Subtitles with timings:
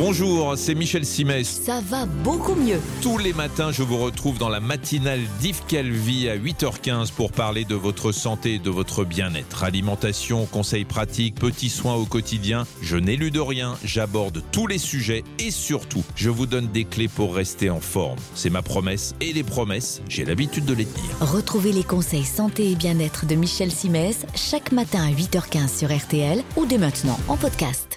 [0.00, 1.60] Bonjour, c'est Michel Simès.
[1.64, 2.78] Ça va beaucoup mieux.
[3.02, 7.64] Tous les matins, je vous retrouve dans la matinale d'Yves Calvi à 8h15 pour parler
[7.64, 9.64] de votre santé et de votre bien-être.
[9.64, 12.64] Alimentation, conseils pratiques, petits soins au quotidien.
[12.80, 17.34] Je n'élude rien, j'aborde tous les sujets et surtout, je vous donne des clés pour
[17.34, 18.20] rester en forme.
[18.36, 21.10] C'est ma promesse et les promesses, j'ai l'habitude de les tenir.
[21.20, 26.44] Retrouvez les conseils santé et bien-être de Michel Simès chaque matin à 8h15 sur RTL
[26.56, 27.87] ou dès maintenant en podcast.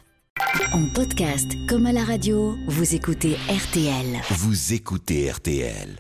[0.74, 4.22] En podcast comme à la radio, vous écoutez RTL.
[4.32, 5.98] Vous écoutez RTL.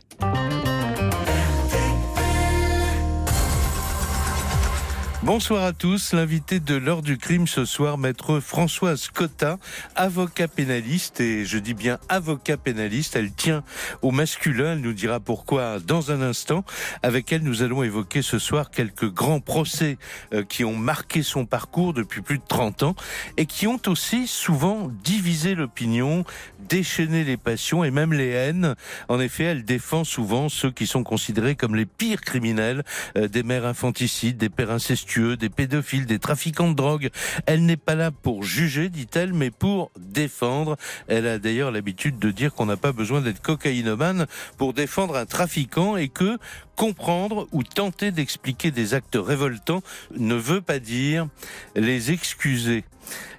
[5.23, 6.13] Bonsoir à tous.
[6.13, 9.59] L'invité de l'heure du crime ce soir, maître Françoise Cotta,
[9.95, 11.21] avocat pénaliste.
[11.21, 13.15] Et je dis bien avocat pénaliste.
[13.15, 13.63] Elle tient
[14.01, 14.73] au masculin.
[14.73, 16.65] Elle nous dira pourquoi dans un instant.
[17.03, 19.99] Avec elle, nous allons évoquer ce soir quelques grands procès
[20.33, 22.95] euh, qui ont marqué son parcours depuis plus de 30 ans
[23.37, 26.25] et qui ont aussi souvent divisé l'opinion,
[26.67, 28.73] déchaîné les passions et même les haines.
[29.07, 32.83] En effet, elle défend souvent ceux qui sont considérés comme les pires criminels,
[33.17, 37.09] euh, des mères infanticides, des pères incestueux des pédophiles, des trafiquants de drogue.
[37.45, 40.77] Elle n'est pas là pour juger, dit-elle, mais pour défendre.
[41.07, 45.25] Elle a d'ailleurs l'habitude de dire qu'on n'a pas besoin d'être cocaïnomane pour défendre un
[45.25, 46.37] trafiquant et que
[46.81, 49.83] comprendre ou tenter d'expliquer des actes révoltants
[50.17, 51.27] ne veut pas dire
[51.75, 52.83] les excuser.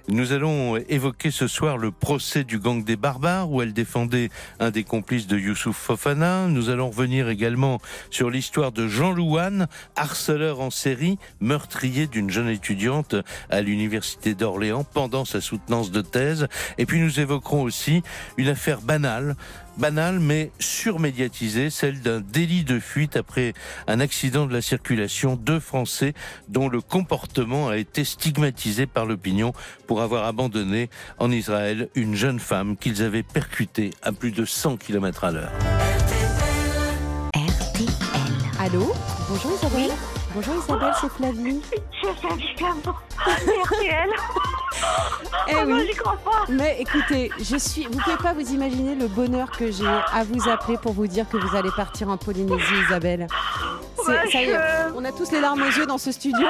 [0.07, 4.69] Nous allons évoquer ce soir le procès du gang des barbares où elle défendait un
[4.69, 6.47] des complices de Youssouf Fofana.
[6.47, 12.49] Nous allons revenir également sur l'histoire de Jean Louane, harceleur en série, meurtrier d'une jeune
[12.49, 13.15] étudiante
[13.49, 16.47] à l'université d'Orléans pendant sa soutenance de thèse.
[16.77, 18.03] Et puis nous évoquerons aussi
[18.37, 19.35] une affaire banale,
[19.77, 23.53] banale mais surmédiatisée, celle d'un délit de fuite après
[23.87, 25.35] un accident de la circulation.
[25.35, 26.13] Deux Français
[26.47, 29.53] dont le comportement a été stigmatisé par l'opinion
[29.87, 34.77] pour avoir abandonné en Israël une jeune femme qu'ils avaient percutée à plus de 100
[34.77, 35.51] km à l'heure.
[37.35, 37.89] RTL.
[38.59, 38.93] Allô?
[39.29, 39.91] Bonjour Isabelle.
[40.35, 41.61] Bonjour Isabelle, c'est Flavie.
[43.63, 44.09] RTL.
[45.47, 45.87] Eh Oh non, oui.
[45.89, 46.45] j'y crois pas.
[46.49, 47.85] Mais écoutez, je suis.
[47.85, 51.27] Vous pouvez pas vous imaginer le bonheur que j'ai à vous appeler pour vous dire
[51.29, 53.27] que vous allez partir en Polynésie, Isabelle.
[54.07, 56.47] Ouais, ça y est, je- on a tous les larmes aux yeux dans ce studio.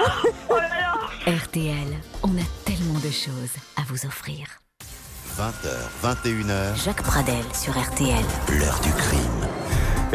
[0.49, 1.33] Oh là là.
[1.43, 1.73] RTL,
[2.23, 4.47] on a tellement de choses à vous offrir.
[5.37, 5.67] 20h,
[6.03, 8.23] 21h, Jacques Pradel sur RTL.
[8.49, 9.47] l'heure du crime.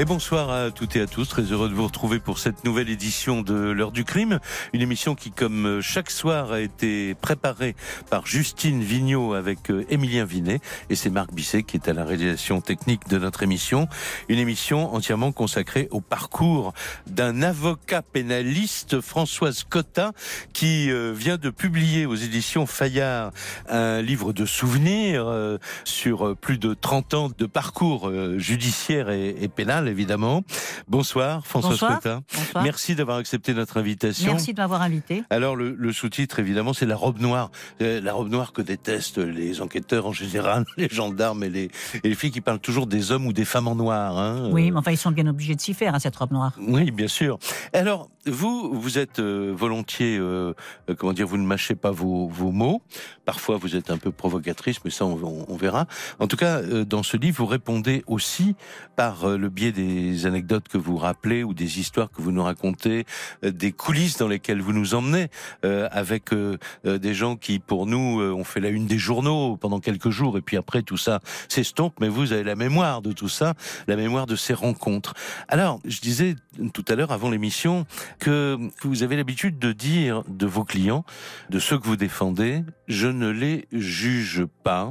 [0.00, 2.88] Et bonsoir à toutes et à tous, très heureux de vous retrouver pour cette nouvelle
[2.88, 4.38] édition de l'heure du crime,
[4.72, 7.74] une émission qui comme chaque soir a été préparée
[8.08, 10.60] par Justine Vignot avec euh, Émilien Vinet.
[10.88, 13.88] Et c'est Marc Bisset qui est à la réalisation technique de notre émission,
[14.28, 16.74] une émission entièrement consacrée au parcours
[17.08, 20.12] d'un avocat pénaliste Françoise Cotta
[20.52, 23.32] qui euh, vient de publier aux éditions Fayard
[23.68, 29.48] un livre de souvenirs euh, sur plus de 30 ans de parcours judiciaire et, et
[29.88, 30.42] évidemment.
[30.86, 32.00] Bonsoir Françoise Bonsoir.
[32.34, 32.64] Bonsoir.
[32.64, 34.32] Merci d'avoir accepté notre invitation.
[34.32, 35.22] Merci de m'avoir invité.
[35.30, 37.50] Alors le, le sous-titre évidemment c'est la robe noire,
[37.82, 41.70] Euh, la robe noire que détestent les enquêteurs en général, les gendarmes et les,
[42.04, 44.16] et les filles qui parlent toujours des hommes ou des femmes en noir.
[44.18, 44.48] Hein.
[44.52, 46.52] Oui, mais enfin, ils sont bien obligés de s'y faire, à cette robe noire.
[46.60, 47.38] oui, bien sûr.
[47.72, 50.52] Alors, vous, vous êtes euh, volontiers, euh,
[50.98, 52.82] comment dire, vous ne mâchez pas vos, vos mots.
[53.24, 55.86] Parfois, vous êtes un peu provocatrice, mais ça, on, on- on verra.
[56.18, 58.54] En tout cas, dans ce livre, vous répondez aussi
[58.96, 59.77] par le biais des
[60.24, 63.04] anecdotes que vous rappelez ou des histoires que vous nous racontez,
[63.44, 65.28] euh, des coulisses dans lesquelles vous nous emmenez,
[65.64, 69.80] euh, avec euh, des gens qui, pour nous, ont fait la une des journaux pendant
[69.80, 71.94] quelques jours, et puis après, tout ça s'estompe.
[72.00, 73.54] Mais vous avez la mémoire de tout ça,
[73.86, 75.14] la mémoire de ces rencontres.
[75.48, 76.36] Alors, je disais
[76.72, 77.86] tout à l'heure, avant l'émission,
[78.18, 81.04] que vous avez l'habitude de dire de vos clients,
[81.50, 84.90] de ceux que vous défendez, je ne les juge pas,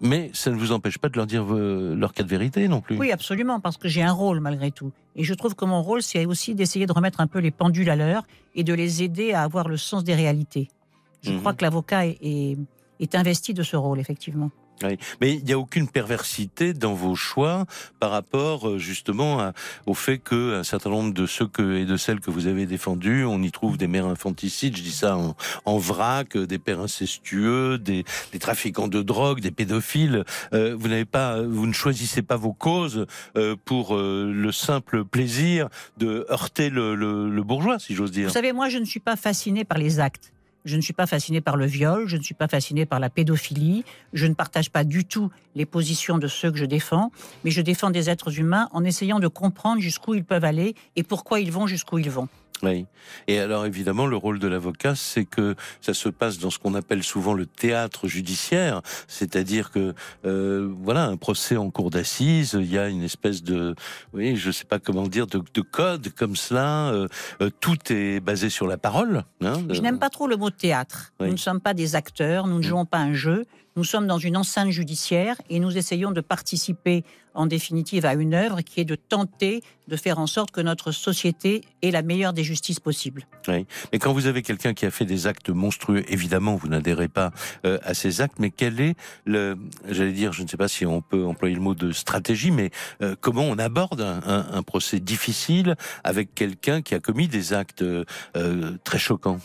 [0.00, 2.96] mais ça ne vous empêche pas de leur dire leur cas de vérité non plus.
[2.98, 4.92] Oui, absolument, parce que j'ai un rôle malgré tout.
[5.16, 7.90] Et je trouve que mon rôle, c'est aussi d'essayer de remettre un peu les pendules
[7.90, 8.22] à l'heure
[8.54, 10.68] et de les aider à avoir le sens des réalités.
[11.22, 11.40] Je Mhm.
[11.40, 12.56] crois que l'avocat est, est-
[13.00, 14.50] est investi de ce rôle, effectivement.
[14.82, 14.96] Oui.
[15.20, 17.66] Mais il n'y a aucune perversité dans vos choix
[17.98, 19.52] par rapport euh, justement
[19.86, 22.66] au fait que un certain nombre de ceux que, et de celles que vous avez
[22.66, 25.36] défendus, on y trouve des mères infanticides, je dis ça en,
[25.66, 30.24] en vrac, euh, des pères incestueux, des, des trafiquants de drogue, des pédophiles.
[30.52, 33.06] Euh, vous n'avez pas, vous ne choisissez pas vos causes
[33.36, 35.68] euh, pour euh, le simple plaisir
[35.98, 38.28] de heurter le, le- le bourgeois, si j'ose dire.
[38.28, 40.32] Vous savez, moi, je ne suis pas fascinée par les actes.
[40.64, 43.08] Je ne suis pas fascinée par le viol, je ne suis pas fascinée par la
[43.08, 47.10] pédophilie, je ne partage pas du tout les positions de ceux que je défends,
[47.44, 51.02] mais je défends des êtres humains en essayant de comprendre jusqu'où ils peuvent aller et
[51.02, 52.28] pourquoi ils vont jusqu'où ils vont.
[52.62, 52.86] Oui.
[53.26, 56.74] Et alors évidemment, le rôle de l'avocat, c'est que ça se passe dans ce qu'on
[56.74, 59.94] appelle souvent le théâtre judiciaire, c'est-à-dire que
[60.26, 63.74] euh, voilà, un procès en cour d'assises, il y a une espèce de,
[64.12, 66.90] oui, je sais pas comment dire, de, de code comme cela.
[66.90, 67.08] Euh,
[67.40, 69.24] euh, tout est basé sur la parole.
[69.40, 71.12] Hein, je n'aime pas trop le mot théâtre.
[71.20, 72.68] Nous ne sommes pas des acteurs, nous ne mm.
[72.68, 73.44] jouons pas un jeu.
[73.80, 78.34] Nous sommes dans une enceinte judiciaire et nous essayons de participer en définitive à une
[78.34, 82.34] œuvre qui est de tenter de faire en sorte que notre société ait la meilleure
[82.34, 83.26] des justices possibles.
[83.48, 83.64] Oui.
[83.90, 87.30] Mais quand vous avez quelqu'un qui a fait des actes monstrueux, évidemment, vous n'adhérez pas
[87.64, 89.56] euh, à ces actes, mais quel est le,
[89.88, 92.72] j'allais dire, je ne sais pas si on peut employer le mot de stratégie, mais
[93.00, 95.74] euh, comment on aborde un, procès difficile
[96.04, 98.04] avec quelqu'un qui a commis des actes euh,
[98.84, 99.40] très choquants?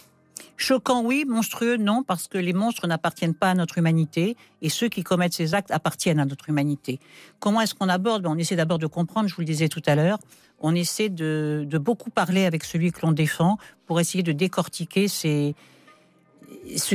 [0.57, 1.25] Choquant, oui.
[1.27, 5.33] Monstrueux, non, parce que les monstres n'appartiennent pas à notre humanité et ceux qui commettent
[5.33, 6.99] ces actes appartiennent à notre humanité.
[7.39, 8.23] Comment est-ce qu'on aborde?
[8.23, 10.19] Ben, On essaie d'abord de comprendre, je vous le disais tout à l'heure,
[10.59, 15.53] on essaie de, beaucoup parler avec celui que l'on défend pour essayer de décortiquer ce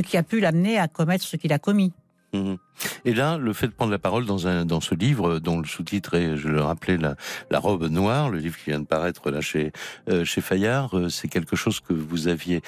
[0.01, 1.93] qui a pu l'amener à commettre ce qu'il a commis.
[2.33, 2.55] Mmh.
[3.03, 6.37] Et là, le fait de prendre la parole dans, ce livre, dont le sous-titre est,
[6.37, 9.71] je le rappelais, la, robe noire, le livre qui vient de paraître là chez,
[10.09, 12.61] euh, chez Fayard, euh, c'est quelque chose que vous aviez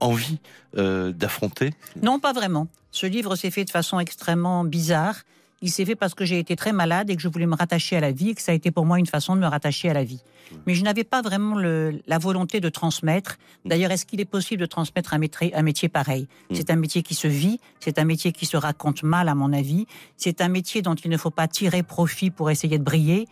[0.00, 0.38] envie
[0.76, 2.68] euh, d'affronter Non, pas vraiment.
[2.90, 5.16] Ce livre s'est fait de façon extrêmement bizarre.
[5.62, 7.96] Il s'est fait parce que j'ai été très malade et que je voulais me rattacher
[7.96, 9.90] à la vie et que ça a été pour moi une façon de me rattacher
[9.90, 10.22] à la vie.
[10.66, 13.38] Mais je n'avais pas vraiment la volonté de transmettre.
[13.64, 16.26] D'ailleurs, est-ce qu'il est possible de transmettre un métier, un métier pareil?
[16.50, 16.54] Mm.
[16.54, 19.52] C'est un métier qui se vit, c'est un métier qui se raconte mal à mon
[19.52, 19.86] avis,
[20.16, 23.28] c'est un métier dont il ne faut pas tirer profit pour essayer de briller.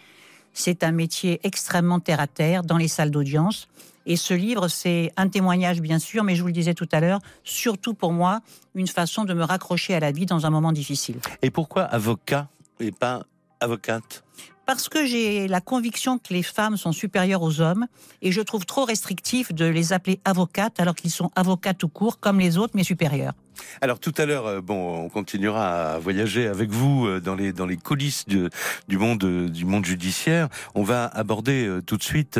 [0.52, 3.68] C'est un métier extrêmement terre à terre dans les salles d'audience.
[4.08, 7.00] Et ce livre, c'est un témoignage, bien sûr, mais je vous le disais tout à
[7.00, 8.40] l'heure, surtout pour moi,
[8.74, 11.16] une façon de me raccrocher à la vie dans un moment difficile.
[11.42, 12.48] Et pourquoi avocat
[12.80, 13.26] et pas
[13.60, 14.24] avocate?
[14.64, 17.86] Parce que j'ai la conviction que les femmes sont supérieures aux hommes
[18.20, 22.20] et je trouve trop restrictif de les appeler avocates alors qu'ils sont avocats tout court
[22.20, 23.32] comme les autres mais supérieurs.
[23.80, 27.54] Alors tout à l'heure, euh, bon, on continuera à voyager avec vous euh, dans les
[27.54, 30.48] dans les coulisses du monde du monde judiciaire.
[30.74, 32.38] On va aborder euh, tout de suite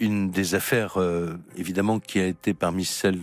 [0.00, 3.18] une des affaires, euh, évidemment, qui a été parmi celles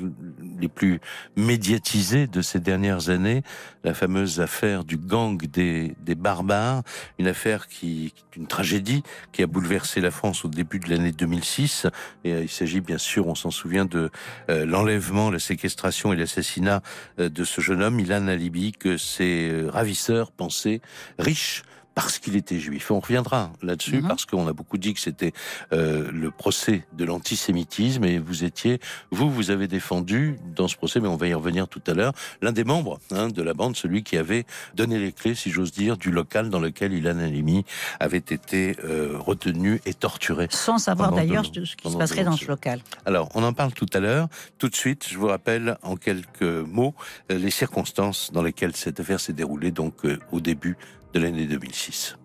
[0.60, 1.00] les plus
[1.36, 3.44] médiatisées de ces dernières années,
[3.84, 6.84] la fameuse affaire du gang des, des barbares,
[7.20, 11.12] une affaire qui, est une tragédie qui a bouleversé la France au début de l'année
[11.12, 11.88] 2006.
[12.24, 14.10] Et euh, il s'agit bien sûr, on s'en souvient, de
[14.50, 16.82] euh, l'enlèvement, la séquestration et l'assassinat
[17.18, 20.82] de ce jeune homme, Ilan Alibi, que ses ravisseurs pensaient
[21.20, 21.64] riche
[21.96, 22.92] parce qu'il était juif.
[22.92, 24.08] On reviendra là-dessus mhm.
[24.10, 25.32] parce qu'on a beaucoup dit que c'était
[25.72, 28.80] euh, le procès de l'antisémitisme et vous étiez,
[29.12, 32.12] vous, vous avez défendu dans ce procès, mais on va y revenir tout à l'heure,
[32.42, 34.46] l'un des membres hein, de la bande, celui qui avait
[34.76, 37.64] donné les clés, si j'ose dire, du local dans lequel Ilan Halimi
[38.02, 40.48] avait été euh, retenu et torturé.
[40.52, 42.82] Sans savoir d'ailleurs ce qui se passerait dans ce local.
[43.06, 44.28] Alors, on en parle tout à l'heure.
[44.58, 46.94] Tout de suite, je vous rappelle en quelques mots
[47.32, 49.94] euh, les circonstances dans lesquelles cette affaire s'est déroulée, donc
[50.32, 50.78] au début
[51.16, 52.18] de l'année 2006.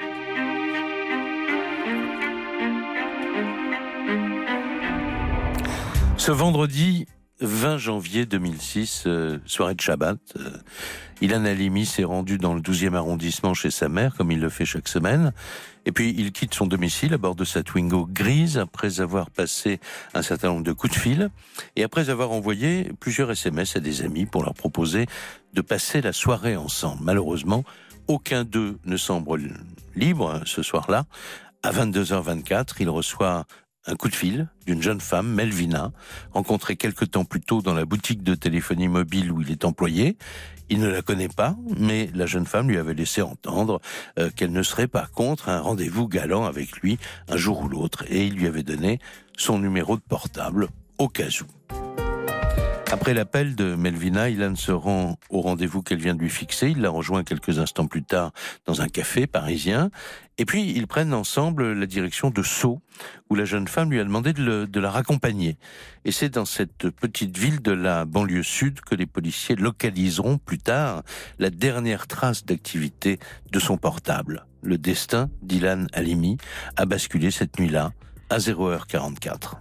[6.16, 7.06] Ce vendredi
[7.40, 10.50] 20 janvier 2006, euh, soirée de Shabbat, euh,
[11.20, 14.64] Ilan Halimi s'est rendu dans le 12e arrondissement chez sa mère, comme il le fait
[14.64, 15.32] chaque semaine.
[15.86, 19.78] Et puis il quitte son domicile à bord de sa Twingo grise après avoir passé
[20.14, 21.30] un certain nombre de coups de fil
[21.76, 25.06] et après avoir envoyé plusieurs SMS à des amis pour leur proposer
[25.54, 27.02] de passer la soirée ensemble.
[27.04, 27.64] Malheureusement,
[28.10, 29.52] aucun d'eux ne semble
[29.94, 31.04] libre ce soir-là.
[31.62, 33.46] À 22h24, il reçoit
[33.86, 35.92] un coup de fil d'une jeune femme, Melvina,
[36.32, 40.16] rencontrée quelque temps plus tôt dans la boutique de téléphonie mobile où il est employé.
[40.70, 43.80] Il ne la connaît pas, mais la jeune femme lui avait laissé entendre
[44.18, 46.98] euh, qu'elle ne serait pas contre un rendez-vous galant avec lui
[47.28, 48.98] un jour ou l'autre, et il lui avait donné
[49.36, 50.66] son numéro de portable
[50.98, 51.79] au cas où.
[52.92, 56.70] Après l'appel de Melvina, Ilan se rend au rendez-vous qu'elle vient de lui fixer.
[56.70, 58.32] Il la rejoint quelques instants plus tard
[58.66, 59.90] dans un café parisien.
[60.38, 62.80] Et puis, ils prennent ensemble la direction de Sceaux,
[63.28, 65.56] où la jeune femme lui a demandé de, de la raccompagner.
[66.04, 70.58] Et c'est dans cette petite ville de la banlieue sud que les policiers localiseront plus
[70.58, 71.04] tard
[71.38, 73.20] la dernière trace d'activité
[73.52, 74.46] de son portable.
[74.62, 76.38] Le destin d'Ilan Halimi
[76.76, 77.92] a basculé cette nuit-là
[78.30, 79.58] à 0h44.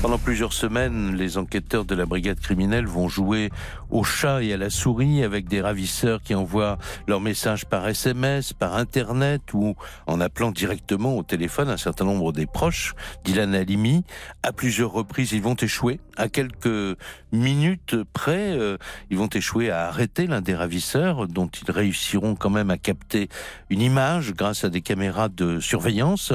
[0.00, 3.50] Pendant plusieurs semaines, les enquêteurs de la brigade criminelle vont jouer
[3.90, 6.78] au chat et à la souris avec des ravisseurs qui envoient
[7.08, 9.74] leurs messages par SMS, par Internet ou
[10.06, 14.04] en appelant directement au téléphone un certain nombre des proches d'Ilan Halimi.
[14.44, 15.98] À plusieurs reprises, ils vont échouer.
[16.16, 16.96] À quelques
[17.32, 18.76] minutes près, euh,
[19.10, 23.28] ils vont échouer à arrêter l'un des ravisseurs dont ils réussiront quand même à capter
[23.68, 26.32] une image grâce à des caméras de surveillance.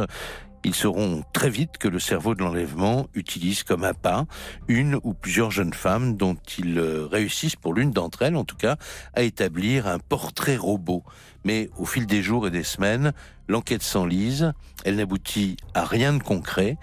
[0.65, 4.25] Ils sauront très vite que le cerveau de l'enlèvement utilise comme appât
[4.69, 8.55] une ou plusieurs jeunes femmes dont ils euh, réussissent, pour l'une d'entre elles en tout
[8.55, 8.77] cas,
[9.13, 11.03] à établir un portrait robot.
[11.43, 13.11] Mais au fil des jours et des semaines,
[13.49, 14.53] l'enquête s'enlise,
[14.85, 16.77] elle n'aboutit à rien de concret.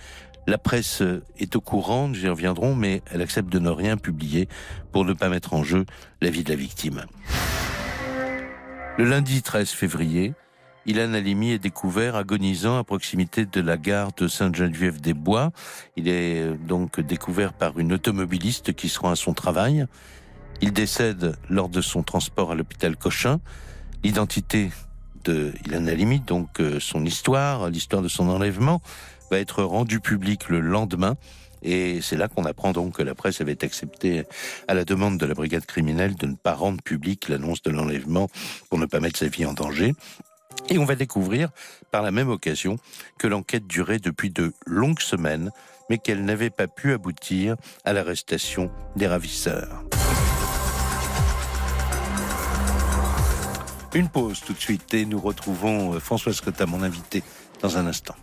[0.46, 1.02] La presse
[1.38, 4.49] est au courant, nous y reviendrons, mais elle accepte de ne rien publier
[4.92, 5.87] pour ne pas mettre en jeu
[6.20, 7.04] la vie de la victime.
[8.99, 10.34] Le lundi 13 février,
[10.90, 15.52] Ilan Halimi est découvert agonisant à proximité de la gare de Sainte-Geneviève-des-Bois.
[15.97, 19.87] Il est euh, donc découvert par une automobiliste qui se rend à son travail.
[20.62, 23.38] Il décède lors de son transport à l'hôpital Cochin.
[24.02, 24.73] L'identité
[25.23, 28.82] de Ilan Halimi, donc euh, son histoire, l'histoire de son enlèvement,
[29.30, 31.14] va être rendue publique le lendemain.
[31.62, 34.25] Et c'est là qu'on apprend donc que la presse avait accepté,
[34.66, 38.28] à la demande de la brigade criminelle, de ne pas rendre publique l'annonce de l'enlèvement
[38.70, 39.94] pour ne pas mettre sa vie en danger.
[40.69, 41.50] Et on va découvrir
[41.90, 42.78] par la même occasion
[43.19, 45.50] que l'enquête durait depuis de longues semaines,
[45.88, 49.85] mais qu'elle n'avait pas pu aboutir à l'arrestation des ravisseurs.
[53.95, 57.25] Une pause tout de suite et nous retrouvons euh, François Scotta, mon invité,
[57.61, 58.14] dans un instant.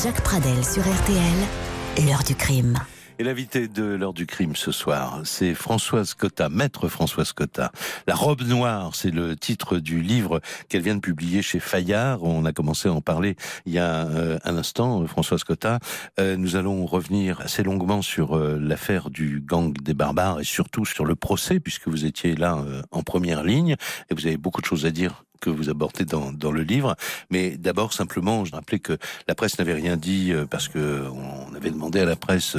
[0.00, 2.78] Jacques Pradel sur RTL, l'heure du crime.
[3.20, 7.72] Et l'invité de l'heure du crime ce soir, c'est Françoise Cotta, maître Françoise Cotta.
[8.06, 12.22] La robe noire, c'est le titre du livre qu'elle vient de publier chez Fayard.
[12.22, 13.34] On a commencé à en parler
[13.66, 15.80] il y a euh, un instant, Françoise Cotta.
[16.20, 20.84] Euh, nous allons revenir assez longuement sur euh, l'affaire du gang des barbares et surtout
[20.84, 23.74] sur le procès, puisque vous étiez là en première ligne
[24.10, 26.96] et vous avez beaucoup de choses à dire que vous abordez dans, le livre.
[27.30, 31.54] Mais d'abord, simplement, je rappelais que la presse n'avait rien dit euh, parce que on
[31.54, 32.56] avait demandé à la presse,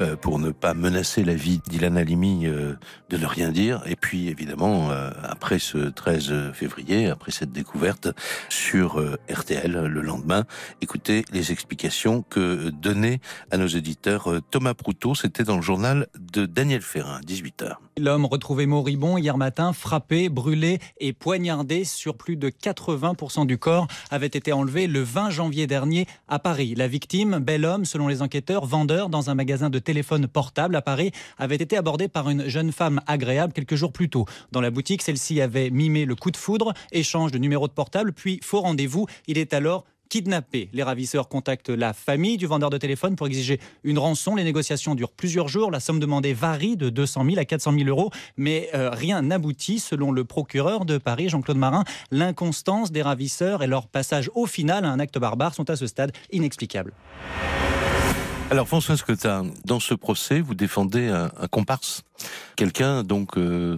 [0.00, 2.74] euh, pour ne pas menacer la vie d'Ilan Halimi, euh,
[3.08, 3.82] de ne rien dire.
[3.86, 4.90] Et puis, évidemment,
[5.22, 8.08] après ce 13 février, après cette découverte
[8.48, 10.44] sur RTL le lendemain,
[10.80, 13.20] écoutez les explications que donnait
[13.50, 15.14] à nos éditeurs Thomas Proutot.
[15.14, 17.76] C'était dans le journal de Daniel Ferrin, 18h.
[17.98, 23.86] L'homme retrouvé moribond hier matin, frappé, brûlé et poignardé sur plus de 80% du corps
[24.10, 26.74] avait été enlevé le 20 janvier dernier à Paris.
[26.76, 30.82] La victime, bel homme selon les enquêteurs, vendeur dans un magasin de téléphone portable à
[30.82, 34.26] Paris, avait été abordé par une jeune femme agréable quelques jours plus tôt.
[34.52, 38.12] Dans la boutique, celle-ci avait mimé le coup de foudre, échange de numéros de portable,
[38.12, 39.06] puis faux rendez-vous.
[39.26, 40.68] Il est alors kidnappé.
[40.74, 44.34] Les ravisseurs contactent la famille du vendeur de téléphone pour exiger une rançon.
[44.34, 45.70] Les négociations durent plusieurs jours.
[45.70, 49.78] La somme demandée varie de 200 000 à 400 000 euros, mais euh, rien n'aboutit.
[49.78, 54.84] Selon le procureur de Paris, Jean-Claude Marin, l'inconstance des ravisseurs et leur passage au final
[54.84, 56.92] à un acte barbare sont à ce stade inexplicables.
[58.50, 62.02] Alors François Scotin, dans ce procès, vous défendez un, comparse,
[62.56, 63.38] quelqu'un donc.
[63.38, 63.76] Euh,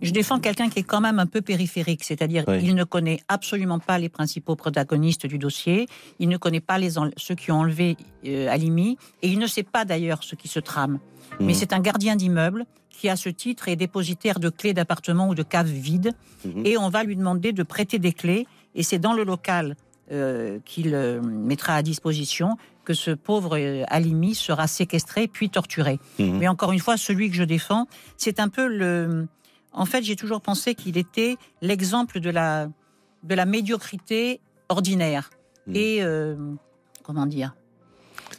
[0.00, 3.80] Je défends quelqu'un qui est quand même un peu périphérique, c'est-à-dire qu'il ne connaît absolument
[3.80, 5.88] pas les principaux protagonistes du dossier,
[6.20, 9.62] il ne connaît pas les ceux qui ont enlevé euh, Alimi, et il ne sait
[9.62, 10.98] pas d'ailleurs ce qui se trame.
[11.38, 11.54] Mais mhm.
[11.54, 15.42] c'est un gardien d'immeuble qui, à ce titre, est dépositaire de clés d'appartements ou de
[15.42, 16.12] caves vides,
[16.46, 16.64] mhm.
[16.64, 19.76] et on va lui demander de prêter des clés, et c'est dans le local
[20.10, 25.98] euh, qu'il mettra à disposition que ce pauvre euh, Alimi sera séquestré puis torturé.
[26.18, 26.38] Mhm.
[26.38, 27.86] Mais encore une fois, celui que je défends,
[28.16, 29.26] c'est un peu le.
[29.72, 32.68] En fait, j'ai toujours pensé qu'il était l'exemple de la
[33.22, 35.30] de la médiocrité ordinaire
[35.66, 35.76] mhm.
[35.76, 36.36] et euh,
[37.02, 37.54] comment dire?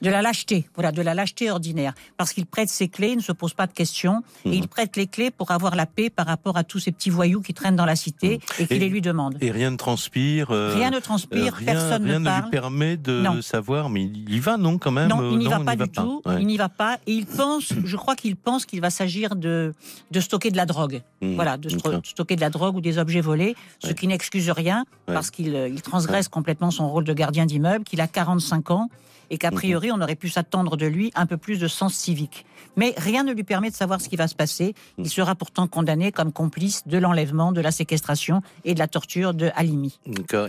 [0.04, 1.94] De la lâcheté, voilà, de la lâcheté ordinaire.
[2.18, 4.68] Parce qu'il prête ses clés, il ne se pose pas de questions, et il mhm.
[4.68, 7.54] prête les clés pour avoir la paix par rapport à tous ces petits voyous qui
[7.54, 8.40] traînent dans la cité mhm.
[8.60, 9.38] et qui les lui demandent.
[9.42, 10.52] Et rien ne transpire.
[10.52, 12.40] Euh, rien ne transpire, euh, personne rien ne parle.
[12.40, 15.48] ne lui permet de savoir, mais il y va, non, quand même Non, il n'y
[15.48, 16.22] va pas du tout.
[16.38, 16.98] Il n'y va pas.
[17.08, 19.74] Et il pense, je crois qu'il pense qu'il va s'agir de,
[20.12, 21.02] de stocker de la drogue.
[21.24, 21.36] Mhm.
[21.36, 25.32] Voilà, de stocker de la drogue ou des objets volés, ce qui n'excuse rien, parce
[25.32, 28.90] qu'il il transgresse complètement son rôle de gardien d'immeuble, qu'il a 45 ans
[29.30, 32.46] et qu'a priori, on aurait pu s'attendre de lui un peu plus de sens civique.
[32.76, 34.76] Mais rien ne lui permet de savoir ce qui va se passer.
[34.98, 39.34] Il sera pourtant condamné comme complice de l'enlèvement, de la séquestration et de la torture
[39.34, 40.00] de Halimi.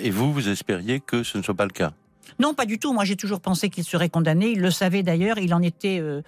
[0.00, 1.92] Et vous, vous espériez que ce ne soit pas le cas?
[2.38, 2.92] Non, pas du tout.
[2.92, 4.48] Moi, j'ai toujours pensé qu'il serait condamné.
[4.50, 5.38] Il le savait d'ailleurs.
[5.38, 6.22] Il en était, euh,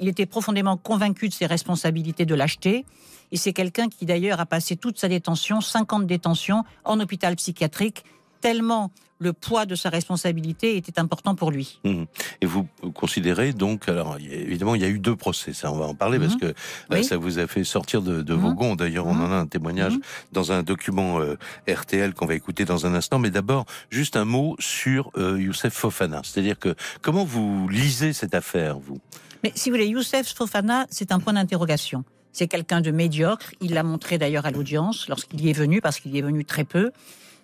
[0.00, 2.84] il était profondément convaincu de ses responsabilités de lâcheté.
[3.32, 8.04] Et c'est quelqu'un qui d'ailleurs a passé toute sa détention, 50 détentions, en hôpital psychiatrique,
[8.40, 8.90] tellement
[9.22, 11.78] le poids de sa responsabilité était important pour lui.
[11.84, 12.06] Mhm.
[12.40, 15.84] Et vous considérez donc, alors évidemment, il y a eu deux procès, ça on va
[15.84, 16.40] en parler parce Mhm.
[16.40, 16.54] que
[16.90, 17.04] Oui.
[17.04, 18.76] ça vous a fait sortir de, de vos gonds.
[18.76, 19.92] D'ailleurs, on en a un témoignage
[20.32, 21.36] dans un document euh,
[21.68, 23.18] RTL qu'on va écouter dans un instant.
[23.18, 26.22] Mais d'abord, juste un mot sur euh, Youssef Fofana.
[26.24, 28.98] C'est-à-dire que comment vous lisez cette affaire, vous?
[29.42, 32.04] Mais si vous voulez, Youssef Fofana, c'est un point d'interrogation.
[32.32, 33.52] C'est quelqu'un de médiocre.
[33.60, 36.44] Il l'a montré d'ailleurs à l'audience lorsqu'il y est venu, parce qu'il y est venu
[36.44, 36.92] très peu.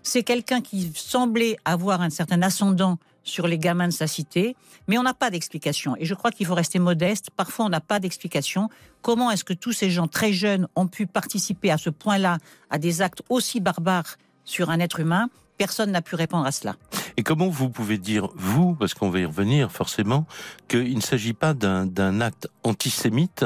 [0.03, 4.55] C'est quelqu'un qui semblait avoir un certain ascendant sur les gamins de sa cité,
[4.87, 5.97] mais on n'a pas d'explication.
[5.99, 7.31] Et je crois qu'il faut rester modeste.
[7.37, 8.69] Parfois, on n'a pas d'explication.
[9.03, 12.39] Comment est-ce que tous ces gens très jeunes ont pu participer à ce point-là
[12.71, 15.29] à des actes aussi barbares sur un être humain?
[15.59, 16.77] Personne n'a pu répondre à cela.
[17.19, 20.27] Et comment vous pouvez dire, vous, parce qu'on va y revenir forcément,
[20.69, 23.45] qu'il ne s'agit pas d'un acte antisémite?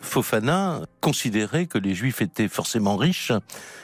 [0.00, 3.32] Fofana considérait que les Juifs étaient forcément riches.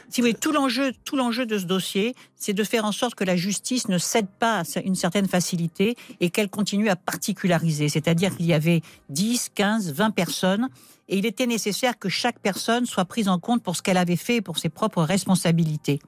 [0.09, 3.25] Si vous tout l'enjeu, tout l'enjeu de ce dossier, c'est de faire en sorte que
[3.25, 7.91] la justice ne cède pas à une certaine facilité et qu'elle continue à particulariser.
[7.91, 8.81] C'est-à-dire qu'il y avait
[9.11, 10.69] 10, 15, 20 personnes
[11.09, 14.17] et il était nécessaire que chaque personne soit prise en compte pour ce qu'elle avait
[14.17, 16.01] fait et pour ses propres responsabilités.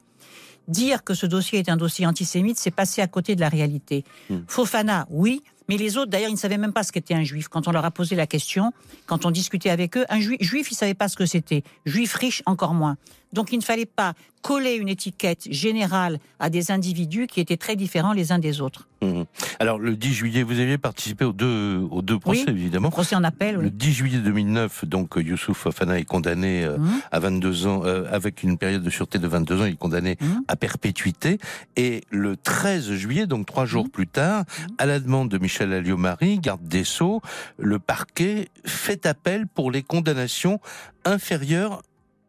[0.71, 4.05] Dire que ce dossier est un dossier antisémite, c'est passer à côté de la réalité.
[4.31, 4.39] Hmm.
[4.47, 7.49] Fofana, oui, mais les autres, d'ailleurs, ils ne savaient même pas ce qu'était un juif.
[7.49, 8.73] Quand on leur a posé la question,
[9.07, 11.63] quand on discutait avec eux, un juif, juif ils ne savaient pas ce que c'était.
[11.87, 12.97] Juif riche, encore moins.
[13.33, 17.77] Donc il ne fallait pas coller une étiquette générale à des individus qui étaient très
[17.77, 18.89] différents les uns des autres.
[19.03, 19.27] Mhm.
[19.59, 22.55] Alors, le 10 juillet, vous aviez participé aux deux, aux deux procès, Oui.
[22.57, 22.91] évidemment.
[22.91, 23.71] Procès en appel, Le oui.
[23.71, 27.01] 10 juillet 2009, donc Youssouf Fofana est condamné euh, Mhm.
[27.13, 30.17] à 22 ans, euh, avec une période de sûreté de 22 ans, il est condamné
[30.21, 30.43] Mhm.
[30.49, 31.39] à perpétuité.
[31.77, 34.45] Et le 13 juillet, donc trois jours plus tard,
[34.79, 37.21] à la demande de Michel Alliot-Marie, garde des Sceaux,
[37.59, 40.61] le parquet fait appel pour les condamnations
[41.05, 41.83] inférieures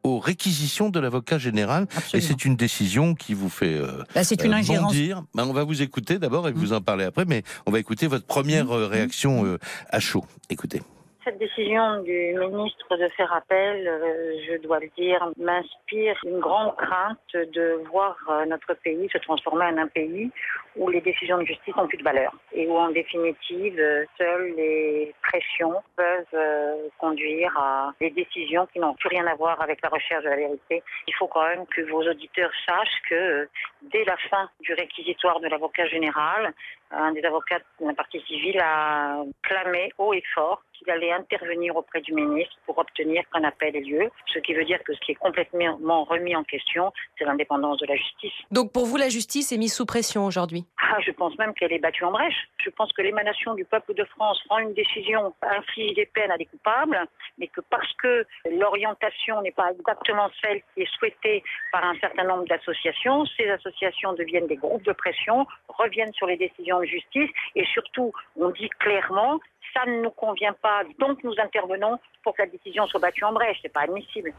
[0.03, 1.87] aux réquisitions de l'avocat général.
[2.13, 4.93] Et c'est une décision qui vous fait euh, Là, c'est une euh, ingérence.
[4.93, 5.23] bondir.
[5.35, 8.07] Ben, on va vous écouter d'abord et vous en parler après, mais on va écouter
[8.07, 9.57] votre première euh, réaction euh,
[9.89, 10.25] à chaud.
[10.49, 10.81] Écoutez.
[11.23, 16.75] Cette décision du ministre de faire appel, euh, je dois le dire, m'inspire une grande
[16.77, 20.31] crainte de voir euh, notre pays se transformer en un pays
[20.75, 24.55] où les décisions de justice n'ont plus de valeur et où en définitive euh, seules
[24.57, 29.89] les pressions peuvent conduire à des décisions qui n'ont plus rien à voir avec la
[29.89, 30.81] recherche de la vérité.
[31.07, 33.47] Il faut quand même que vos auditeurs sachent que
[33.91, 36.51] dès la fin du réquisitoire de l'avocat général,
[36.89, 41.75] un des avocats de la partie civile a clamé haut et fort qu'il allait intervenir
[41.75, 44.99] auprès du ministre pour obtenir qu'un appel ait lieu, ce qui veut dire que ce
[45.01, 48.33] qui est complètement remis en question, c'est l'indépendance de la justice.
[48.51, 50.65] Donc pour vous, la justice est mise sous pression aujourd'hui?
[50.81, 52.47] Ah, je pense même qu'elle est battue en brèche.
[52.57, 56.37] Je pense que l'émanation du peuple de France prend une décision, inflige des peines à
[56.37, 56.99] des coupables,
[57.37, 62.23] mais que parce que l'orientation n'est pas exactement celle qui est souhaitée par un certain
[62.23, 67.29] nombre d'associations, ces associations deviennent des groupes de pression, reviennent sur les décisions de justice
[67.55, 69.39] et surtout, on dit clairement,
[69.73, 73.33] ça ne nous convient pas, donc nous intervenons pour que la décision soit battue en
[73.33, 73.57] brèche.
[73.61, 74.33] C'est pas admissible.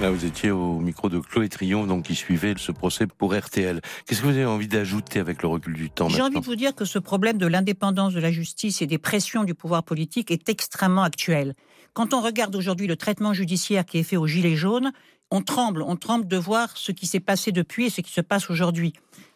[0.00, 3.80] Là, vous étiez au micro de Chloé Triomphe, donc qui suivait ce procès pour RTL.
[4.06, 6.56] Qu'est-ce que vous avez envie d'ajouter avec le recul du temps J'ai envie de vous
[6.56, 10.30] dire que ce problème de l'indépendance de la justice et des pressions du pouvoir politique
[10.30, 11.54] est extrêmement actuel.
[11.94, 14.92] Quand on regarde aujourd'hui le traitement judiciaire qui est fait aux Gilets jaunes,
[15.30, 18.20] on tremble, on tremble de voir ce qui s'est passé depuis et ce qui se
[18.20, 18.92] passe aujourd'hui.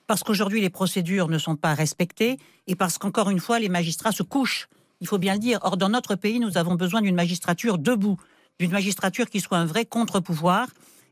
[0.08, 4.10] Parce qu'aujourd'hui, les procédures ne sont pas respectées et parce qu'encore une fois, les magistrats
[4.10, 4.68] se couchent.
[5.00, 5.60] Il faut bien le dire.
[5.62, 8.16] Or, dans notre pays, nous avons besoin d'une magistrature debout,
[8.58, 10.66] d'une magistrature qui soit un vrai contre-pouvoir.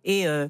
[0.04, 0.48] Et euh,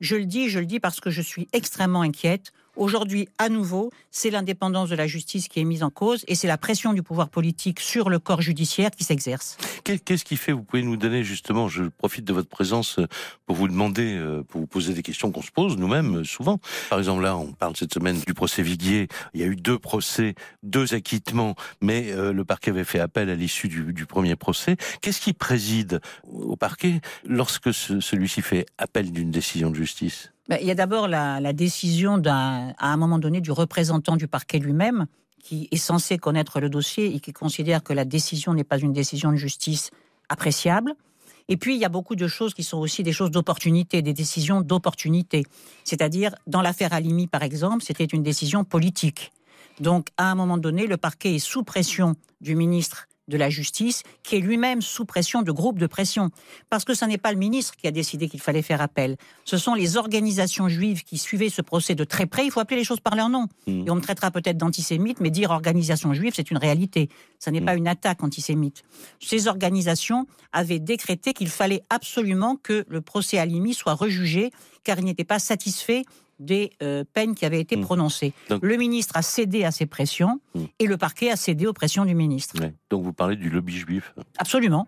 [0.00, 2.52] je le dis, je le dis parce que je suis extrêmement inquiète.
[2.78, 6.46] Aujourd'hui, à nouveau, c'est l'indépendance de la justice qui est mise en cause et c'est
[6.46, 9.56] la pression du pouvoir politique sur le corps judiciaire qui s'exerce.
[9.82, 13.06] Qu'est- Qu'est-ce qui fait Vous pouvez nous donner justement, je profite de votre présence euh,
[13.46, 16.60] pour vous demander, euh, pour vous poser des questions qu'on se pose nous-mêmes euh, souvent.
[16.88, 19.08] Par exemple, là, on parle cette semaine du procès Viguier.
[19.34, 23.34] Il y a eu deux procès, deux acquittements, mais le parquet avait fait appel à
[23.34, 24.76] l'issue du, premier procès.
[25.02, 30.30] Qu'est-ce qui préside au parquet lorsque ce- celui-ci fait appel d'une décision de justice?
[30.50, 35.06] Il y a d'abord la, décision à un moment donné du représentant du parquet lui-même,
[35.42, 38.92] qui est censé connaître le dossier et qui considère que la décision n'est pas une
[38.92, 39.90] décision de justice
[40.28, 40.94] appréciable.
[41.48, 44.12] Et puis, il y a beaucoup de choses qui sont aussi des choses d'opportunité, des
[44.12, 45.44] décisions d'opportunité.
[45.84, 49.32] C'est-à-dire, dans l'affaire Alimi, par exemple, c'était une décision politique.
[49.80, 54.02] Donc, à un moment donné, le parquet est sous pression du ministre de la Justice,
[54.22, 56.30] qui est lui-même sous pression de groupes de pression.
[56.70, 59.16] Parce que ce n'est pas le ministre qui a décidé qu'il fallait faire appel.
[59.44, 62.44] Ce sont les organisations juives qui suivaient ce procès de très près.
[62.44, 63.46] Il faut appeler les choses par leur nom.
[63.66, 63.86] Mhm.
[63.86, 67.08] Et on me traitera peut-être d'antisémite, mais dire organisation juive, c'est une réalité.
[67.38, 68.82] Ça n'est pas une attaque antisémite.
[69.20, 74.50] Ces organisations avaient décrété qu'il fallait absolument que le procès Alimi soit rejugé,
[74.84, 76.04] car il n'était pas satisfait
[76.38, 77.80] des euh, peines qui avaient été Mm.
[77.82, 78.32] prononcées.
[78.48, 80.64] Donc- Le ministre a cédé à ces pressions Mm.
[80.78, 82.60] et le parquet a cédé aux pressions du ministre.
[82.60, 82.72] Ouais.
[82.90, 84.14] Donc vous parlez du lobby juif?
[84.38, 84.86] Absolument.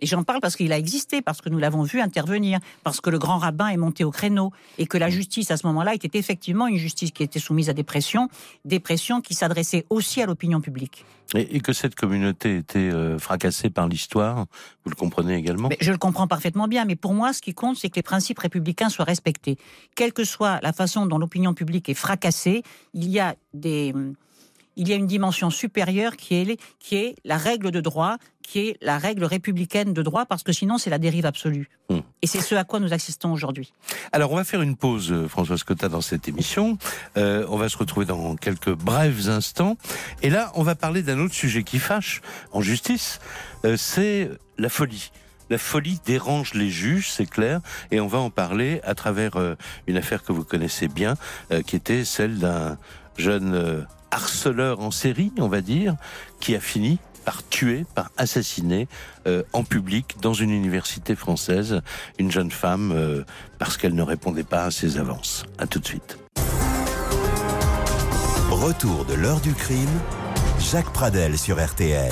[0.00, 3.10] Et j'en parle parce qu'il a existé, parce que nous l'avons vu intervenir, parce que
[3.10, 6.18] le grand rabbin est monté au créneau et que la justice à ce moment-là était
[6.18, 8.28] effectivement une justice qui était soumise à des pressions,
[8.64, 11.04] des pressions qui s'adressaient aussi à l'opinion publique.
[11.34, 14.46] Et, et que cette communauté était euh, fracassée par l'histoire,
[14.84, 15.68] vous le comprenez également?
[15.68, 18.02] Mais je le comprends parfaitement bien, mais pour moi, ce qui compte, c'est que les
[18.02, 19.56] principes républicains soient respectés.
[19.94, 23.94] Quelle que soit la façon dont l'opinion publique est fracassée, il y a des,
[24.76, 28.16] il y a une dimension supérieure qui est, qui est la règle de droit,
[28.50, 31.68] qui est la règle républicaine de droit, parce que sinon c'est la dérive absolue.
[31.88, 32.00] Hmm.
[32.20, 33.72] Et c'est ce à quoi nous assistons aujourd'hui.
[34.10, 36.76] Alors, on va faire une pause, euh, Françoise Cotta, dans cette émission.
[37.16, 39.76] Euh, on va se retrouver dans quelques brefs instants.
[40.22, 43.20] Et là, on va parler d'un autre sujet qui fâche en justice.
[43.64, 45.12] Euh, c'est la folie.
[45.48, 47.60] La folie dérange les juges, c'est clair,
[47.92, 49.54] et on va en parler à travers euh,
[49.86, 51.14] une affaire que vous connaissez bien,
[51.66, 52.78] qui était celle d'un
[53.16, 55.96] jeune harceleur en série, on va dire,
[56.40, 56.98] qui a fini
[57.30, 58.88] par tuer, par assassiner
[59.28, 61.80] euh, en public dans une université française
[62.18, 63.22] une jeune femme euh,
[63.60, 65.44] parce qu'elle ne répondait pas à ses avances.
[65.56, 66.18] À tout de suite.
[68.50, 70.00] Retour de l'heure du crime,
[70.58, 72.10] Jacques Pradel sur RTL.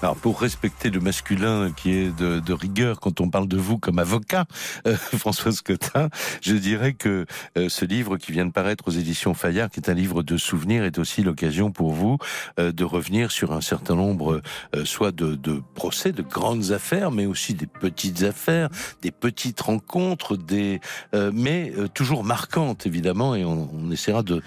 [0.00, 3.78] Alors pour respecter le masculin qui est de, de rigueur quand on parle de vous
[3.78, 4.44] comme avocat,
[4.86, 6.08] euh, Françoise Cotin,
[6.40, 9.90] je dirais que euh, ce livre qui vient de paraître aux éditions Fayard, qui est
[9.90, 12.16] un livre de souvenirs, est aussi l'occasion pour vous
[12.60, 14.40] euh, de revenir sur un certain nombre,
[14.76, 18.68] euh, soit de, de procès, de grandes affaires, mais aussi des petites affaires,
[19.02, 20.78] des petites rencontres, des
[21.16, 24.42] euh, mais euh, toujours marquantes évidemment, et on, on essaiera de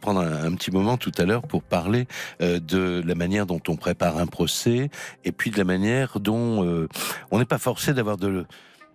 [0.00, 2.06] prendre un, un petit moment tout à l'heure pour parler
[2.40, 4.90] de la manière dont on prépare un procès
[5.24, 6.88] et puis de la manière dont euh,
[7.30, 8.44] on n'est pas forcé d'avoir de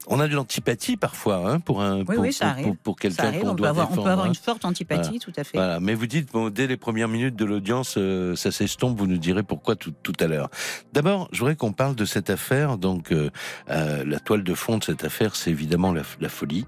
[0.08, 3.50] on a de l'antipathie parfois hein, pour un Oui, pour, oui, ça pour- quelqu'un qu'on
[3.50, 4.06] on peut, doit avoir, on défendre.
[4.06, 4.30] peut avoir hein.
[4.30, 5.58] une forte antipathie, tout à fait.
[5.58, 8.98] Voilà, mais vous dites bon, dès les premières minutes de l'audience, euh, ça s'estompe.
[8.98, 10.50] Vous nous direz pourquoi tout, tout à l'heure.
[10.94, 12.78] D'abord, je voudrais qu'on parle de cette affaire.
[12.78, 13.30] Donc, euh,
[13.70, 16.66] euh, la toile de fond de cette affaire, c'est évidemment la, la folie.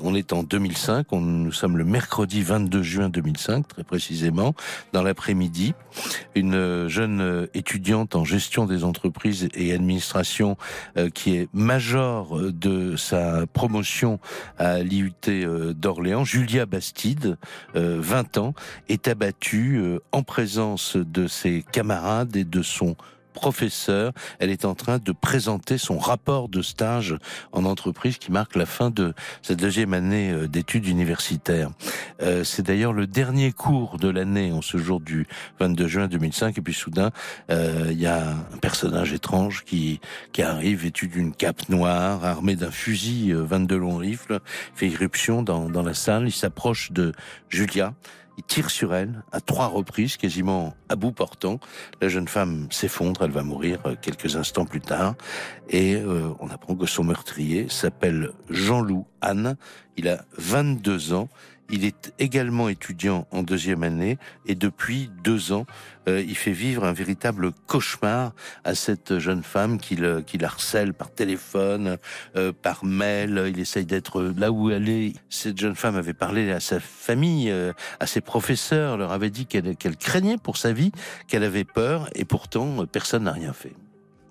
[0.00, 4.54] On est en 2005, on, nous sommes le mercredi 22 juin 2005, très précisément,
[4.92, 5.74] dans l'après-midi.
[6.34, 10.56] Une euh, jeune euh, étudiante en gestion des entreprises et administration
[10.96, 14.18] euh, qui est major de sa promotion
[14.58, 15.12] à l'IUT
[15.76, 17.36] d'Orléans, Julia Bastide,
[17.76, 18.54] euh, 20 ans,
[18.88, 19.80] est abattue
[20.12, 22.96] en présence de ses camarades et de son
[23.32, 24.12] professeur.
[24.38, 27.16] Elle est en train de présenter son rapport de stage
[27.52, 31.70] en entreprise qui marque la fin de sa deuxième année euh, d'études universitaires.
[32.22, 35.26] Euh, c'est d'ailleurs le dernier cours de l'année en ce jour du
[35.60, 37.10] 22 juin 2005 et puis soudain
[37.50, 40.00] euh, il y a un personnage étrange qui
[40.32, 44.40] qui arrive vêtu d'une cape noire, armé d'un fusil euh, 22 longs rifles,
[44.74, 47.12] fait irruption dans, dans la salle, il s'approche de
[47.48, 47.94] Julia,
[48.42, 51.60] il tire sur elle à trois reprises, quasiment à bout portant.
[52.00, 55.14] La jeune femme s'effondre, elle va mourir euh, quelques instants plus tard.
[55.68, 59.56] Et euh, on apprend que son meurtrier s'appelle Jean-Loup Anne.
[59.96, 61.28] Il a 22 ans.
[61.74, 65.64] Il est également étudiant en deuxième année et depuis deux ans,
[66.06, 68.32] euh, il fait vivre un véritable cauchemar
[68.62, 71.96] à cette jeune femme qu'il qu'il harcèle par téléphone,
[72.36, 73.44] euh, par mail.
[73.48, 75.14] Il essaye d'être là où elle est.
[75.30, 79.46] Cette jeune femme avait parlé à sa famille, euh, à ses professeurs, leur avait dit
[79.46, 80.92] qu'elle craignait pour sa vie,
[81.26, 83.72] qu'elle avait peur, et pourtant personne n'a rien fait.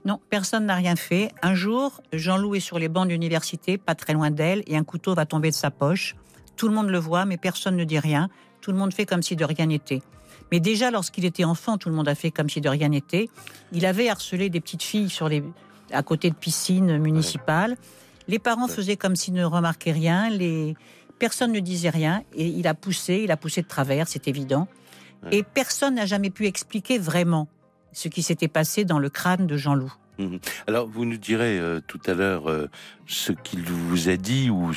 [0.06, 1.32] Non, personne n'a rien fait.
[1.41, 4.84] Un jour, Jean-Loup est sur les bancs de l'université, pas très loin d'elle, et un
[4.84, 6.15] couteau va tomber de sa poche.
[6.62, 8.30] Tout le monde le voit, mais personne ne dit rien.
[8.62, 10.04] Tout le monde fait comme si de rien n'était.
[10.52, 13.30] Mais déjà, lorsqu'il était enfant, tout le monde a fait comme si de rien n'était.
[13.71, 15.43] Il avait harcelé des petites filles sur les,
[15.91, 17.78] à côté de piscines municipales.
[18.28, 20.30] Les parents faisaient comme s'ils ne remarquaient rien.
[20.30, 20.76] Les,
[21.17, 22.21] personne ne disait rien.
[22.36, 24.67] Et il a poussé, il a poussé de travers, c'est évident.
[25.32, 27.47] Et personne n'a jamais pu expliquer vraiment
[27.91, 29.91] ce qui s'était passé dans le crâne de Jean-Loup.
[30.21, 30.39] Mhm.
[30.67, 32.67] Alors, vous nous direz euh, tout à l'heure euh,
[33.07, 34.71] ce qu'il vous a dit, ou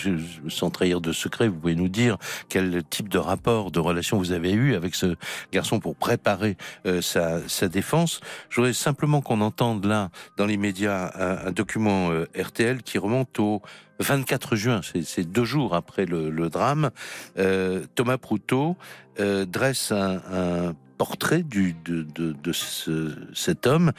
[0.49, 2.17] sans trahir de secret, vous pouvez nous dire
[2.49, 5.17] quel type de rapport, de relation vous avez eu avec ce
[5.53, 8.21] garçon pour préparer euh, sa, défense.
[8.49, 11.11] Je voudrais simplement qu'on entende là, dans les médias,
[11.47, 13.63] un, document RTL qui remonte au
[14.01, 16.91] 24 juin, c'est- deux jours après le, drame.
[17.95, 18.77] Thomas Proutot
[19.19, 23.93] dresse un, portrait de, de, de ce- cet homme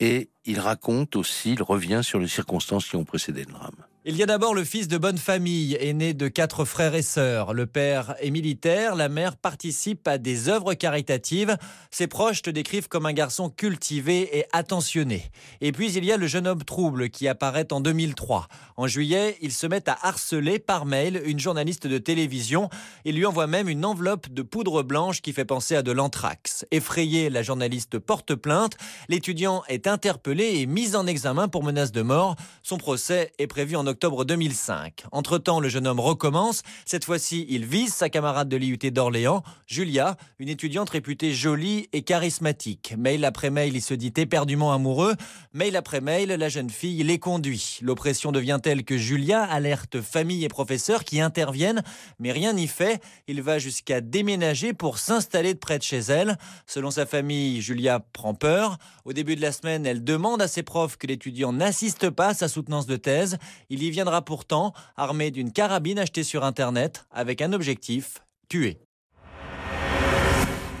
[0.00, 3.86] et il raconte aussi, il revient sur les circonstances qui ont précédé le drame.
[4.08, 7.52] Il y a d'abord le fils de bonne famille, aîné de quatre frères et sœurs.
[7.52, 11.56] Le père est militaire, la mère participe à des œuvres caritatives.
[11.90, 15.32] Ses proches te décrivent comme un garçon cultivé et attentionné.
[15.60, 18.46] Et puis il y a le jeune homme trouble qui apparaît en 2003.
[18.76, 22.70] En juillet, il se met à harceler par mail une journaliste de télévision.
[23.04, 26.64] Il lui envoie même une enveloppe de poudre blanche qui fait penser à de l'anthrax.
[26.70, 28.76] Effrayée, la journaliste porte plainte.
[29.08, 32.36] L'étudiant est interpellé et mis en examen pour menace de mort.
[32.62, 35.04] Son procès est prévu en octobre octobre 2005.
[35.10, 36.60] Entre-temps, le jeune homme recommence.
[36.84, 42.02] Cette fois-ci, il vise sa camarade de l'IUT d'Orléans, Julia, une étudiante réputée jolie et
[42.02, 42.94] charismatique.
[42.98, 45.14] Mail après mail, il se dit éperdument amoureux.
[45.54, 47.78] Mail après mail, la jeune fille les conduit.
[47.80, 51.82] L'oppression devient telle que Julia alerte famille et professeurs qui interviennent,
[52.18, 53.00] mais rien n'y fait.
[53.28, 56.36] Il va jusqu'à déménager pour s'installer de près de chez elle.
[56.66, 58.76] Selon sa famille, Julia prend peur.
[59.06, 62.34] Au début de la semaine, elle demande à ses profs que l'étudiant n'assiste pas à
[62.34, 63.38] sa soutenance de thèse.
[63.70, 68.18] Il y viendra pourtant armé d'une carabine achetée sur Internet avec un objectif,
[68.48, 68.78] tuer.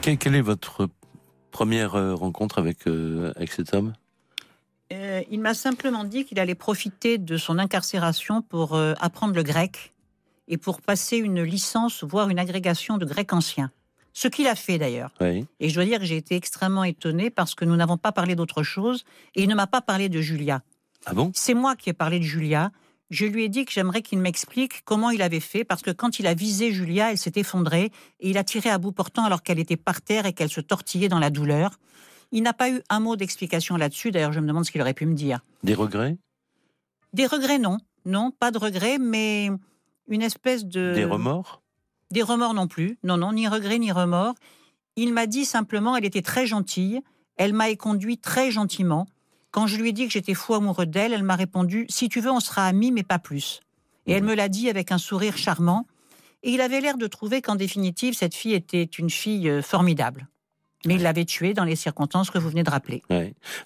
[0.02, 0.88] Quelle est votre
[1.50, 3.92] première euh, rencontre avec, euh, avec cet homme?
[4.92, 9.94] Euh, Il m'a simplement dit qu'il allait profiter de son incarcération pour apprendre le grec
[10.46, 13.72] et pour passer une licence, voire une agrégation de grec ancien.
[14.12, 15.12] Ce qu'il a fait d'ailleurs.
[15.60, 18.34] Et je dois dire que j'ai été extrêmement étonnée parce que nous n'avons pas parlé
[18.36, 20.62] d'autre chose et il ne m'a pas parlé de Julia.
[21.04, 21.32] Ah bon?
[21.34, 22.70] C'est moi qui ai parlé de Julia
[23.10, 26.18] je lui ai dit que j'aimerais qu'il m'explique comment il avait fait, parce que quand
[26.18, 29.42] il a visé Julia, elle s'est effondrée et il a tiré à bout portant alors
[29.42, 31.78] qu'elle était par terre et qu'elle se tortillait dans la douleur.
[32.32, 34.10] Il n'a pas eu un mot d'explication là-dessus.
[34.10, 35.40] D'ailleurs, je me demande ce qu'il aurait pu me dire.
[35.62, 36.16] Des regrets?
[37.12, 37.78] Des regrets, non.
[38.04, 39.50] Non, pas de regrets, mais
[40.08, 40.92] une espèce de...
[40.94, 41.62] Des remords?
[42.10, 42.98] Des remords non plus.
[43.04, 44.34] Non, non, ni regrets ni remords.
[44.96, 47.00] Il m'a dit simplement, elle était très gentille,
[47.36, 49.06] elle m'a éconduit très gentiment,
[49.56, 52.20] quand je lui ai dit que j'étais fou amoureux d'elle, elle m'a répondu Si tu
[52.20, 53.62] veux, on sera amis, mais pas plus.
[54.06, 55.86] Et elle me l'a dit avec un sourire charmant.
[56.42, 60.28] Et il avait l'air de trouver qu'en définitive, cette fille était une fille euh, formidable
[60.86, 63.02] mais il l'avait tué dans les circonstances que vous venez de rappeler.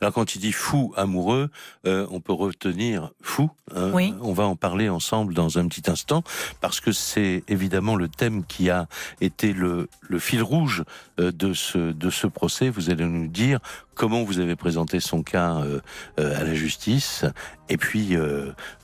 [0.01, 1.51] Alors quand il dit fou amoureux,
[1.87, 3.51] euh, on peut retenir fou.
[3.75, 3.91] Hein.
[3.93, 4.15] oui.
[4.21, 6.23] On va en parler ensemble dans un petit instant
[6.61, 8.87] parce que c'est évidemment le thème qui a
[9.21, 10.85] été le, le fil rouge
[11.19, 12.71] euh, de ce de ce procès.
[12.71, 13.61] Vous allez nous dire
[14.01, 15.81] comment vous avez présenté son cas euh,
[16.17, 17.27] à la justice
[17.69, 18.17] et puis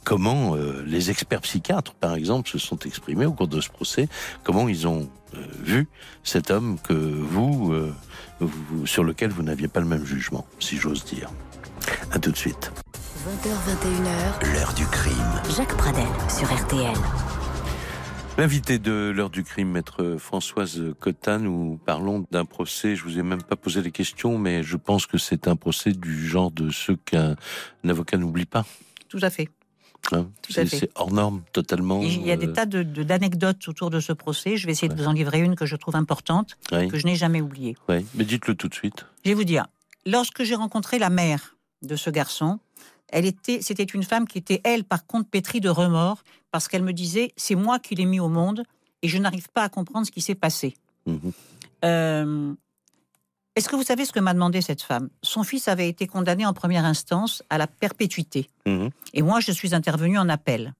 [0.05, 4.09] comment les experts psychiatres, par exemple, se sont exprimés au cours de ce procès.
[4.44, 5.09] Comment ils ont
[5.62, 5.88] vu
[6.22, 7.74] cet homme que vous
[8.85, 11.31] sur lequel vous n'aviez pas le même jugement, si j'ose dire.
[12.12, 12.70] À tout de suite.
[13.26, 15.40] 20h21h, l'heure du crime.
[15.57, 16.94] Jacques Pradel sur RTL.
[18.38, 23.22] L'invité de l'heure du crime, maître Françoise Cotta, nous parlons d'un procès, je vous ai
[23.22, 26.68] même pas posé les questions, mais je pense que c'est un procès du genre de
[26.68, 27.35] ceux qu'un
[27.88, 28.66] avocat n'oublie pas.
[29.09, 29.49] Tout à fait.
[30.12, 32.03] Hein, c'est hors norme, totalement.
[32.03, 34.59] Il y a des euh, tas d'anecdotes autour de ce procès.
[34.59, 37.16] Je vais essayer de vous en livrer une que je trouve importante, que je n'ai
[37.16, 37.75] jamais oubliée.
[37.88, 39.07] Oui, mais dites-le tout de suite.
[39.25, 39.66] Je vais vous dire,
[40.05, 42.61] lorsque j'ai rencontré la mère de ce garçon,
[43.09, 46.22] elle était, c'était une femme qui était, elle, par contre, pétrie de remords,
[46.57, 48.62] parce qu'elle me disait, c'est moi qui l'ai mis au monde,
[49.03, 50.73] et je n'arrive pas à comprendre ce qui s'est passé.
[51.05, 51.33] Mhm.
[51.85, 52.55] Euh,
[53.55, 55.11] est-ce que vous savez ce que m'a demandé cette femme?
[55.21, 58.49] Son fils avait été condamné en première instance à la perpétuité.
[58.64, 58.88] Mhm.
[59.12, 60.73] Et moi, je suis intervenue en appel.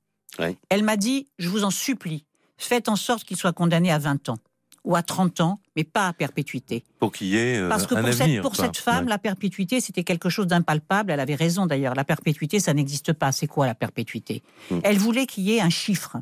[0.71, 2.25] Elle m'a dit, je vous en supplie,
[2.57, 4.39] faites en sorte qu'il soit condamné à 20 ans
[4.85, 6.83] ou à 30 ans, mais pas à perpétuité.
[6.99, 10.05] Pour qu'il y ait euh, Parce que pour, cette, pour cette, femme, la perpétuité, c'était
[10.05, 11.13] quelque chose d'impalpable.
[11.13, 11.95] Elle avait raison d'ailleurs.
[11.95, 13.31] La perpétuité, ça n'existe pas.
[13.31, 14.81] C'est quoi la perpétuité mhm.
[14.83, 16.17] Elle voulait qu'il y ait un chiffre.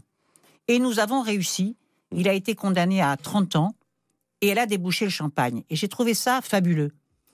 [0.67, 1.77] Et nous avons réussi.
[2.12, 3.75] Il a été condamné à 30 ans
[4.40, 5.62] et elle a débouché le champagne.
[5.71, 6.93] Et j'ai trouvé ça fabuleux.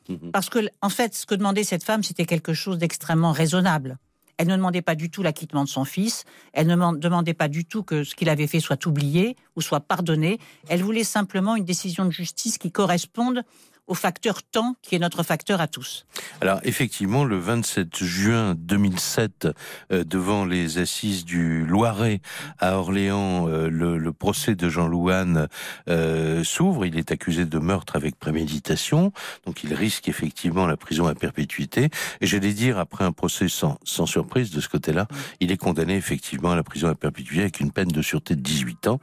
[0.08, 0.30] Mhm.
[0.30, 3.98] Parce que, en fait, ce que demandait cette femme, c'était quelque chose d'extrêmement raisonnable.
[4.40, 6.24] Elle ne demandait pas du tout l'acquittement de son fils.
[6.54, 9.80] Elle ne demandait pas du tout que ce qu'il avait fait soit oublié ou soit
[9.80, 10.38] pardonné.
[10.70, 13.42] Elle voulait simplement une décision de justice qui corresponde
[13.90, 16.06] au facteur temps qui est notre facteur à tous.
[16.40, 19.48] Alors effectivement, le 27 juin 2007,
[19.92, 22.20] euh, devant les assises du Loiret
[22.60, 25.48] à Orléans, euh, le, procès de Jean Louane
[25.88, 26.86] euh, s'ouvre.
[26.86, 29.12] Il est accusé de meurtre avec préméditation,
[29.44, 31.90] donc il risque effectivement la prison à perpétuité.
[32.20, 35.08] Et j'allais dire, après un procès sans, sans surprise de ce côté-là,
[35.40, 38.40] il est condamné effectivement à la prison à perpétuité avec une peine de sûreté de
[38.40, 39.00] 18 ans,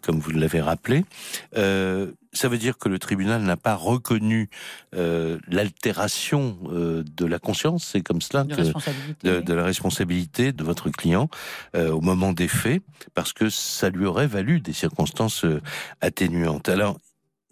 [0.00, 1.04] comme vous l'avez rappelé
[2.32, 4.48] ça veut dire que le tribunal n'a pas reconnu
[4.94, 10.90] euh, l'altération euh, de la conscience, c'est comme cela, de, de, la responsabilité de votre
[10.90, 11.28] client
[11.76, 12.82] euh, au moment des faits,
[13.14, 15.44] parce que ça lui aurait valu des circonstances
[16.00, 16.68] atténuantes.
[16.68, 16.98] Alors,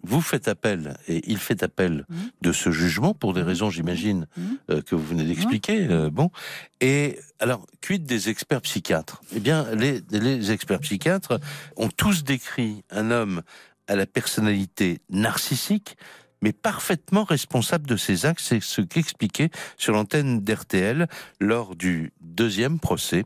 [0.03, 2.15] vous faites appel, et il fait appel Mmh.
[2.41, 4.25] de ce jugement pour des raisons, j'imagine,
[4.71, 5.87] euh, que vous venez d'expliquer.
[5.91, 6.31] euh, bon,
[6.79, 9.21] et alors, quid des experts psychiatres?
[9.35, 11.39] Eh bien, les, les experts psychiatres
[11.77, 13.43] ont tous décrit un homme
[13.91, 15.97] à la personnalité narcissique,
[16.41, 18.39] mais parfaitement responsable de ses actes.
[18.41, 21.07] C'est ce qu'expliquait sur l'antenne d'RTL
[21.41, 23.25] lors du deuxième procès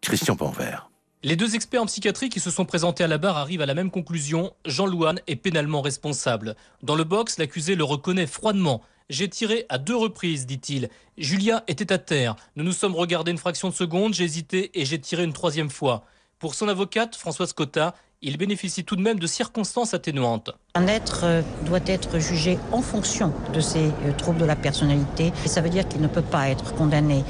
[0.00, 0.90] Christian Panvert.
[1.22, 3.74] Les deux experts en psychiatrie qui se sont présentés à la barre arrivent à la
[3.74, 4.52] même conclusion.
[4.64, 6.56] Jean Louane est pénalement responsable.
[6.82, 8.82] Dans le box, l'accusé le reconnaît froidement.
[9.08, 10.88] J'ai tiré à deux reprises, dit-il.
[11.16, 12.34] Julia était à terre.
[12.56, 15.70] Nous nous sommes regardés une fraction de seconde, j'ai hésité et j'ai tiré une troisième
[15.70, 16.04] fois.
[16.38, 20.50] Pour son avocate, Françoise Cotta, il bénéficie tout de même de circonstances atténuantes.
[20.74, 25.32] Un être euh, doit être jugé en fonction de ses euh, troubles de la personnalité.
[25.44, 27.24] Et ça veut dire qu'il ne peut pas être condamné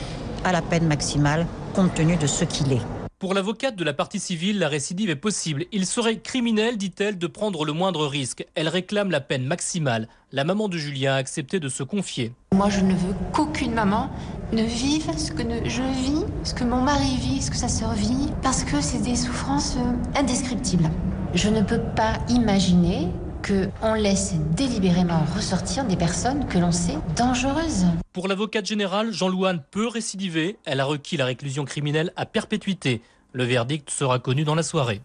[0.45, 2.96] à la peine maximale compte tenu de ce qu'il est.
[3.19, 5.65] Pour l'avocate de la partie civile, la récidive est possible.
[5.73, 8.47] Il serait criminel, dit-elle, de prendre le moindre risque.
[8.55, 10.07] Elle réclame la peine maximale.
[10.33, 12.35] La maman de Julien a accepté de se confier.
[12.53, 14.11] Moi, je ne veux qu'aucune maman
[14.53, 17.95] ne vive ce que je vis, ce que mon mari vit, ce que sa sœur
[17.95, 20.91] vit, parce que c'est des souffrances euh, indescriptibles.
[21.33, 23.09] Je ne peux pas imaginer
[23.47, 27.87] que on laisse délibérément ressortir des personnes que l'on sait dangereuses.
[28.13, 30.59] Pour l'avocate générale, Jean Louane peut récidiver.
[30.65, 33.03] Elle a requis la réclusion criminelle à perpétuité.
[33.33, 35.01] Le verdict sera connu dans la soirée.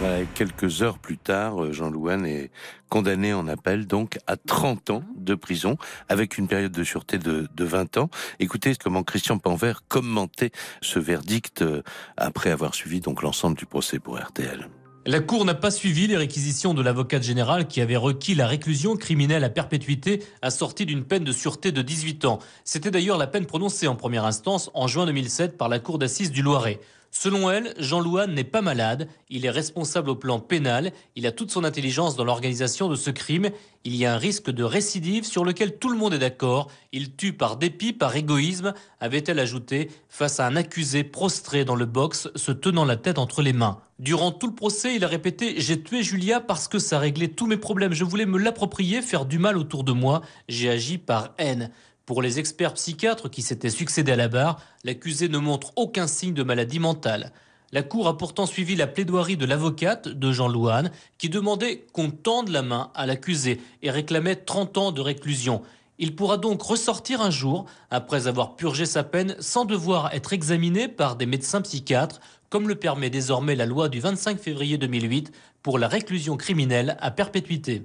[0.00, 2.50] Voilà, et quelques heures plus tard, euh, Jean Louane est
[2.90, 5.78] condamné en appel donc à 30 ans de prison
[6.10, 8.10] avec une période de sûreté de, de 20 ans.
[8.40, 10.50] Écoutez comment Christian Panvert commentait
[10.82, 11.82] ce verdict euh,
[12.18, 14.68] après avoir suivi donc l'ensemble du procès pour RTL.
[15.06, 18.96] La Cour n'a pas suivi les réquisitions de l'avocate générale qui avait requis la réclusion
[18.96, 22.38] criminelle à perpétuité assortie d'une peine de sûreté de 18 ans.
[22.64, 26.30] C'était d'ailleurs la peine prononcée en première instance en juin 2007 par la Cour d'assises
[26.30, 26.80] du Loiret.
[27.16, 31.32] Selon elle, Jean Louane n'est pas malade, il est responsable au plan pénal, il a
[31.32, 33.50] toute son intelligence dans l'organisation de ce crime,
[33.84, 37.14] il y a un risque de récidive sur lequel tout le monde est d'accord, il
[37.14, 42.30] tue par dépit, par égoïsme, avait-elle ajouté, face à un accusé prostré dans le box,
[42.34, 43.78] se tenant la tête entre les mains.
[44.00, 47.46] Durant tout le procès, il a répété J'ai tué Julia parce que ça réglait tous
[47.46, 47.92] mes problèmes.
[47.92, 50.20] Je voulais me l'approprier, faire du mal autour de moi.
[50.48, 51.70] J'ai agi par haine.
[52.06, 56.34] Pour les experts psychiatres qui s'étaient succédés à la barre, l'accusé ne montre aucun signe
[56.34, 57.32] de maladie mentale.
[57.72, 62.10] La Cour a pourtant suivi la plaidoirie de l'avocate de Jean Louane qui demandait qu'on
[62.10, 65.62] tende la main à l'accusé et réclamait 30 ans de réclusion.
[65.98, 70.88] Il pourra donc ressortir un jour, après avoir purgé sa peine, sans devoir être examiné
[70.88, 75.78] par des médecins psychiatres, comme le permet désormais la loi du 25 février 2008 pour
[75.78, 77.84] la réclusion criminelle à perpétuité.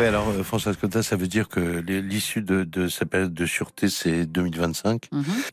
[0.00, 3.44] Oui, alors euh, François Cotta, ça veut dire que l'issue de, de sa période de
[3.44, 5.10] sûreté, c'est 2025.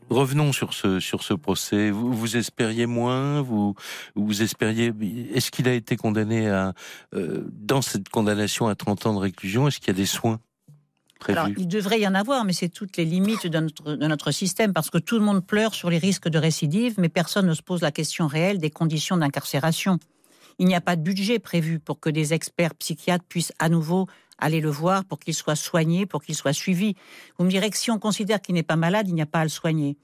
[0.08, 1.90] Revenons sur ce sur ce procès.
[1.90, 3.42] Vous, vous espériez moins?
[3.42, 3.74] Vous
[4.14, 4.92] vous espériez
[5.34, 6.72] Est-ce qu'il a été condamné à
[7.14, 10.40] euh, dans cette condamnation à 30 ans de réclusion Est-ce qu'il y a des soins
[11.20, 11.38] prévus?
[11.38, 14.30] Alors, il devrait y en avoir, mais c'est toutes les limites de notre, de notre
[14.30, 17.54] système, parce que tout le monde pleure sur les risques de récidive, mais personne ne
[17.54, 19.98] se pose la question réelle des conditions d'incarcération.
[20.58, 24.06] Il n'y a pas de budget prévu pour que des experts psychiatres puissent à nouveau
[24.38, 26.94] aller le voir, pour qu'il soit soigné, pour qu'il soit suivi.
[27.38, 29.40] Vous me direz que si on considère qu'il n'est pas malade, il n'y a pas
[29.40, 29.96] à le soigner.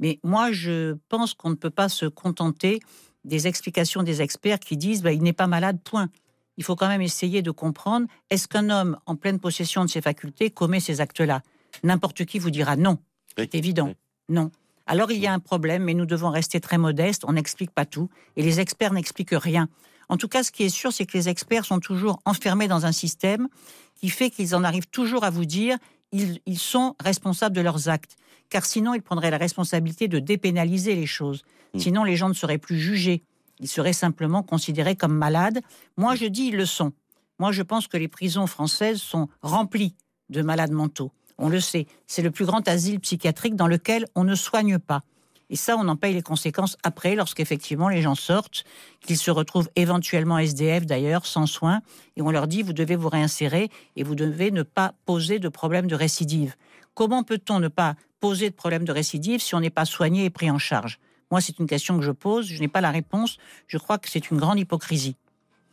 [0.00, 2.80] Mais moi, je pense qu'on ne peut pas se contenter
[3.24, 6.08] des explications des experts qui disent bah, il n'est pas malade, point.
[6.56, 10.00] Il faut quand même essayer de comprendre est-ce qu'un homme en pleine possession de ses
[10.00, 11.42] facultés commet ces actes-là?
[11.82, 12.98] N'importe qui vous dira non.
[13.36, 13.92] C'est évident.
[14.28, 14.50] Non.
[14.86, 17.24] Alors il y a un problème, mais nous devons rester très modestes.
[17.26, 19.68] On n'explique pas tout et les experts n'expliquent rien.
[20.08, 22.86] En tout cas, ce qui est sûr, c'est que les experts sont toujours enfermés dans
[22.86, 23.48] un système
[23.94, 25.76] qui fait qu'ils en arrivent toujours à vous dire
[26.12, 28.16] ils, ils sont responsables de leurs actes.
[28.48, 31.42] Car sinon, ils prendraient la responsabilité de dépénaliser les choses.
[31.76, 33.22] Sinon, les gens ne seraient plus jugés.
[33.60, 35.60] Ils seraient simplement considérés comme malades.
[35.96, 36.92] Moi, je dis ils le sont.
[37.38, 39.94] Moi, je pense que les prisons françaises sont remplies
[40.30, 41.12] de malades mentaux.
[41.38, 41.86] On le sait.
[42.06, 45.02] C'est le plus grand asile psychiatrique dans lequel on ne soigne pas.
[45.50, 48.64] Et ça, on en paye les conséquences après, lorsqu'effectivement les gens sortent,
[49.00, 51.80] qu'ils se retrouvent éventuellement SDF d'ailleurs, sans soins,
[52.16, 55.48] et on leur dit vous devez vous réinsérer et vous devez ne pas poser de
[55.48, 56.54] problème de récidive.
[56.94, 60.30] Comment peut-on ne pas poser de problème de récidive si on n'est pas soigné et
[60.30, 60.98] pris en charge?
[61.30, 64.08] Moi, c'est une question que je pose, je n'ai pas la réponse, je crois que
[64.08, 65.16] c'est une grande hypocrisie.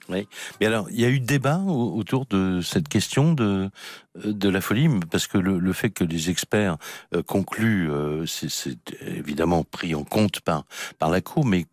[0.09, 0.27] Oui.
[0.59, 3.69] Mais alors, il y a eu débat au- autour de cette question de
[4.23, 6.77] euh, de la folie, parce que le, le fait que les experts
[7.15, 10.65] euh, concluent, euh, c'est évidemment pris en compte par
[10.99, 11.65] par la cour, mais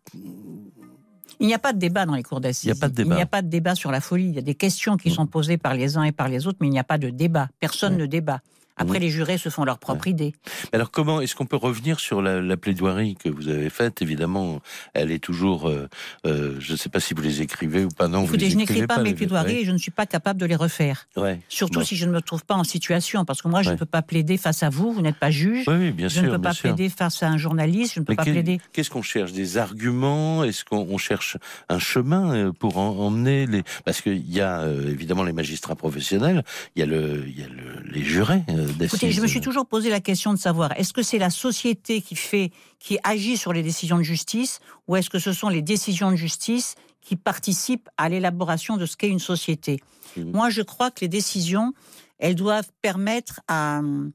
[1.39, 2.65] Il n'y a pas de débat dans les cours d'assises.
[2.65, 3.15] Il n'y a pas de débat.
[3.15, 4.25] Il n'y a pas de débat sur la folie.
[4.29, 6.57] Il y a des questions qui sont posées par les uns et par les autres,
[6.61, 7.49] mais il n'y a pas de débat.
[7.59, 8.39] Personne ne débat.
[8.77, 10.33] Après, les jurés se font leur propre idée.
[10.71, 14.01] Alors comment est-ce qu'on peut revenir sur la, la plaidoirie que vous avez faite?
[14.01, 14.61] Évidemment,
[14.93, 15.69] elle est toujours.
[15.69, 15.87] euh,
[16.25, 18.07] euh, je ne sais pas si vous les écrivez ou pas.
[18.07, 20.05] Non, vous Écoutez, les je n'écris écrivez pas mes plaidoiries et je ne suis pas
[20.05, 21.07] capable de les refaire.
[21.15, 21.23] Ouais.
[21.23, 21.39] Ouais.
[21.49, 21.85] Surtout Bon.
[21.85, 23.73] si je ne me trouve pas en situation, parce que moi, je Ouais.
[23.75, 25.65] ne peux pas plaider face à vous, vous n'êtes pas juge.
[25.67, 26.23] Oui, oui, bien je sûr.
[26.23, 26.63] ne peux pas sûr.
[26.73, 28.59] plaider face à un journaliste, je ne peux Mais pas plaider.
[28.73, 29.31] Qu'est-ce qu'on cherche?
[29.33, 30.43] Des arguments?
[30.43, 31.37] Est-ce qu'on on cherche
[31.69, 35.75] un chemin euh, pour en- emmener les Parce qu'il y a euh, évidemment les magistrats
[35.75, 36.43] professionnels,
[36.75, 38.41] il y a le, il y a le- les jurés
[38.85, 42.01] Écoutez, je me suis toujours posé la question de savoir est-ce que c'est la société
[42.01, 45.61] qui fait, qui agit sur les décisions de justice, ou est-ce que ce sont les
[45.61, 49.79] décisions de justice qui participent à l'élaboration de ce qu'est une société?
[50.17, 51.73] Moi, je crois que les décisions,
[52.19, 54.11] elles doivent permettre à hum,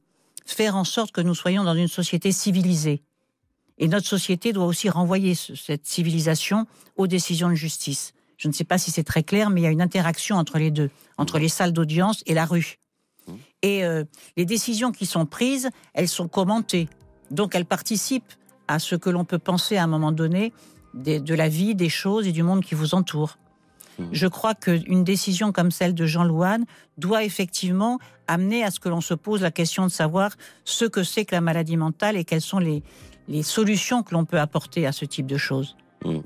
[0.47, 3.03] faire en sorte que nous soyons dans une société civilisée.
[3.79, 6.67] Et notre société doit aussi renvoyer ce- cette civilisation
[6.97, 8.13] aux décisions de justice.
[8.37, 10.59] Je ne sais pas si c'est très clair, mais il y a une interaction entre
[10.59, 12.79] les deux, entre les salles d'audience et la rue.
[13.63, 14.05] Et euh,
[14.37, 16.89] les décisions qui sont prises, elles sont commentées.
[17.31, 18.33] Donc elles participent
[18.69, 20.53] à ce que l'on peut penser à un moment donné
[20.95, 23.37] des- de la vie, des choses et du monde qui vous entoure.
[24.13, 26.67] Je crois qu'une décision comme celle de Jean Louane
[26.99, 27.99] doit effectivement
[28.29, 30.31] amener à ce que l'on se pose la question de savoir
[30.65, 32.85] ce que c'est que la maladie mentale et quelles sont les,
[33.27, 35.77] les solutions que l'on peut apporter à ce type de choses.
[36.05, 36.19] Mm.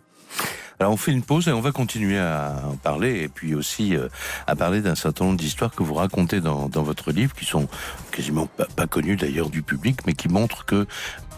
[0.83, 3.95] Alors on fait une pause et on va continuer à en parler et puis aussi
[3.95, 4.09] euh,
[4.49, 7.69] à parler d'un certain nombre d'histoires que vous racontez dans, votre livre qui sont
[8.11, 10.89] quasiment pas, pas connues d'ailleurs du public mais qui montrent que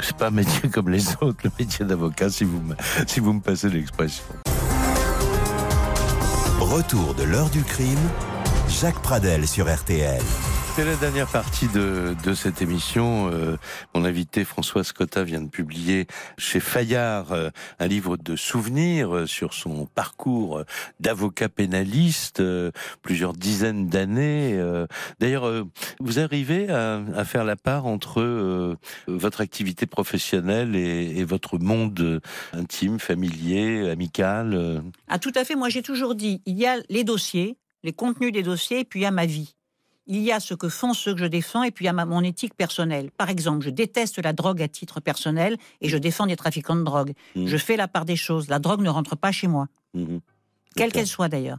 [0.00, 2.74] c'est pas un métier comme les autres, le métier d'avocat si vous me,
[3.06, 4.24] si vous me passez l'expression.
[6.58, 8.00] Retour de l'heure du crime,
[8.70, 10.22] Jacques Pradel sur RTL.
[10.76, 13.30] C'est la dernière partie de, cette émission.
[13.32, 13.56] Euh,
[13.94, 19.26] mon invité Françoise Cotta vient de publier chez Fayard euh, un livre de souvenirs euh,
[19.28, 20.64] sur son parcours
[20.98, 22.42] d'avocat pénaliste,
[23.02, 24.60] plusieurs dizaines d'années.
[25.20, 25.64] D'ailleurs,
[26.00, 32.20] vous arrivez à, faire la part entre votre activité professionnelle et, votre monde
[32.52, 34.82] intime, familier, amical.
[35.06, 35.54] Ah, tout à fait.
[35.54, 39.00] Moi, j'ai toujours dit, il y a les dossiers, les contenus des dossiers, et puis
[39.00, 39.54] il y a ma vie.
[40.06, 41.94] Il y a ce que font ceux que je défends, et puis il y a
[41.94, 43.10] ma- mon éthique personnelle.
[43.10, 46.82] Par exemple, je déteste la drogue à titre personnel, et je défends des trafiquants de
[46.82, 47.12] drogue.
[47.34, 47.46] Mhm.
[47.46, 48.48] Je fais la part des choses.
[48.48, 50.20] La drogue ne rentre pas chez moi, Mhm.
[50.76, 51.58] quelle qu'elle soit d'ailleurs.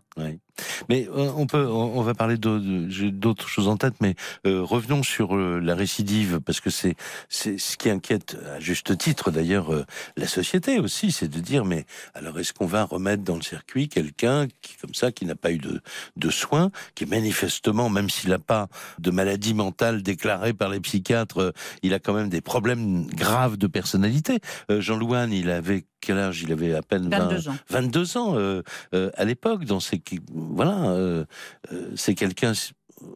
[0.89, 5.35] Mais euh, on peut, on va parler d'autres choses en tête, mais euh, revenons sur
[5.35, 6.95] euh, la récidive parce que c'est
[7.29, 9.85] c'est ce qui inquiète à juste titre d'ailleurs euh,
[10.17, 13.89] la société aussi, c'est de dire mais alors est-ce qu'on va remettre dans le circuit
[13.89, 15.81] quelqu'un qui comme ça qui n'a pas eu de
[16.15, 18.67] de soins, qui manifestement même s'il n'a pas
[18.99, 21.53] de maladie mentale déclarée par les psychiatres,
[21.83, 24.39] il a quand même des problèmes graves de personnalité.
[24.69, 26.43] Jean Louane, il avait quel âge?
[26.43, 27.55] Il avait à peine 20 22 ans.
[27.69, 28.61] 22 ans
[28.93, 29.65] à l'époque.
[29.65, 30.01] Dans ces,
[30.49, 31.25] voilà, euh,
[31.71, 32.53] euh, c'est quelqu'un.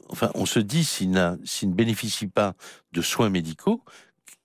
[0.10, 2.54] Enfin, on se dit s'il n'a, s'il ne bénéficie pas
[2.92, 3.82] de soins médicaux,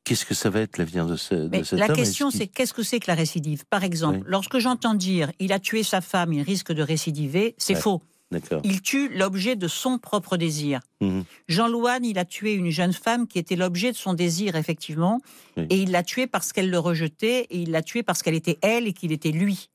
[0.04, 1.96] qu'est-ce que ça va être l'avenir de, ce, de cet la homme?
[1.96, 3.64] Question, c'est qu'est-ce que c'est que la récidive?
[3.68, 4.24] Par exemple, Oui.
[4.26, 7.80] lorsque j'entends dire il a tué sa femme, il risque de récidiver, c'est Ouais.
[7.80, 8.02] faux.
[8.30, 8.62] D'accord.
[8.64, 10.80] Il tue l'objet de son propre désir.
[11.00, 11.24] Mhm.
[11.46, 15.20] Jean Louane, il a tué une jeune femme qui était l'objet de son désir, effectivement,
[15.56, 15.66] Oui.
[15.70, 18.58] et il l'a tuée parce qu'elle le rejetait, et il l'a tuée parce qu'elle était
[18.62, 19.68] elle et qu'il était lui.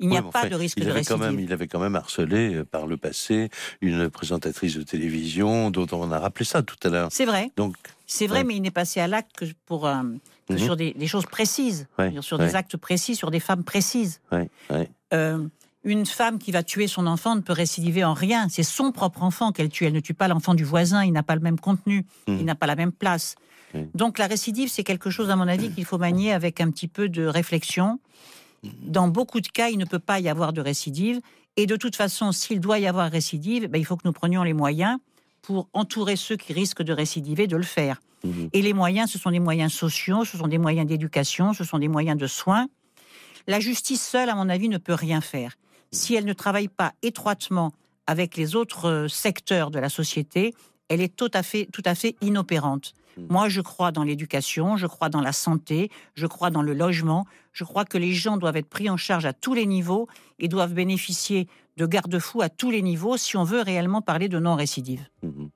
[0.00, 1.36] Il n'y a pas enfin, de risque il de avait quand récidive.
[1.36, 5.86] même, il avait quand même harcelé euh, par le passé une présentatrice de télévision, dont
[5.92, 7.08] on a rappelé ça tout à l'heure.
[7.10, 7.74] C'est vrai, Donc,
[8.06, 8.44] c'est vrai, Ouais.
[8.44, 10.02] mais il n'est passé à l'acte que pour euh,
[10.48, 10.58] que Mhm.
[10.60, 14.20] sur des, des choses précises, Ouais, sur des actes précis, sur des femmes précises.
[15.12, 15.46] Euh,
[15.84, 18.48] une femme qui va tuer son enfant ne peut récidiver en rien.
[18.50, 19.84] C'est son propre enfant qu'elle tue.
[19.86, 21.04] Elle ne tue pas l'enfant du voisin.
[21.04, 22.04] Il n'a pas le même contenu.
[22.28, 22.38] Mhm.
[22.40, 23.36] Il n'a pas la même place.
[23.74, 23.88] Mhm.
[23.94, 26.88] Donc la récidive, c'est quelque chose, à mon avis, qu'il faut manier avec un petit
[26.88, 27.98] peu de réflexion.
[28.62, 31.20] Dans beaucoup de cas, il ne peut pas y avoir de récidive.
[31.56, 34.42] Et de toute façon, s'il doit y avoir récidive, ben, il faut que nous prenions
[34.42, 34.98] les moyens
[35.42, 38.00] pour entourer ceux qui risquent de récidiver de le faire.
[38.24, 38.50] Mhm.
[38.52, 41.78] Et les moyens, ce sont des moyens sociaux, ce sont des moyens d'éducation, ce sont
[41.78, 42.68] des moyens de soins.
[43.46, 45.56] La justice seule, à mon avis, ne peut rien faire.
[45.90, 47.72] Si elle ne travaille pas étroitement
[48.06, 50.54] avec les autres euh, secteurs de la société,
[50.88, 52.94] elle est tout à fait, tout à fait inopérante.
[53.16, 57.26] Moi, je crois dans l'éducation, je crois dans la santé, je crois dans le logement.
[57.52, 60.48] Je crois que les gens doivent être pris en charge à tous les niveaux et
[60.48, 65.06] doivent bénéficier de garde-fous à tous les niveaux si on veut réellement parler de non-récidive.
[65.22, 65.50] Mhm.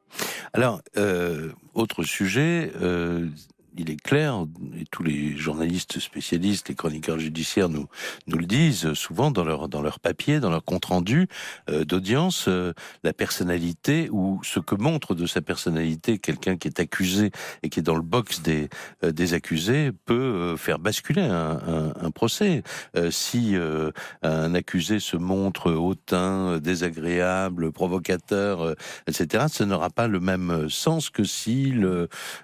[0.53, 3.29] Alors, euh, autre sujet, euh,
[3.77, 4.45] il est clair,
[4.79, 7.87] et tous les journalistes spécialistes, les chroniqueurs judiciaires nous,
[8.27, 11.29] nous le disent souvent dans leur, dans leur papier, dans leur compte-rendu
[11.71, 16.81] euh, d'audience, euh, la personnalité ou ce que montre de sa personnalité quelqu'un qui est
[16.81, 17.31] accusé
[17.63, 18.69] et qui est dans le box des,
[19.05, 22.63] euh, des accusés peut faire basculer un, un, un procès.
[23.11, 23.57] si
[24.23, 28.75] un accusé se montre hautain, désagréable, provocateur,
[29.07, 31.89] etc., ça n'aura pas le même sens que s'il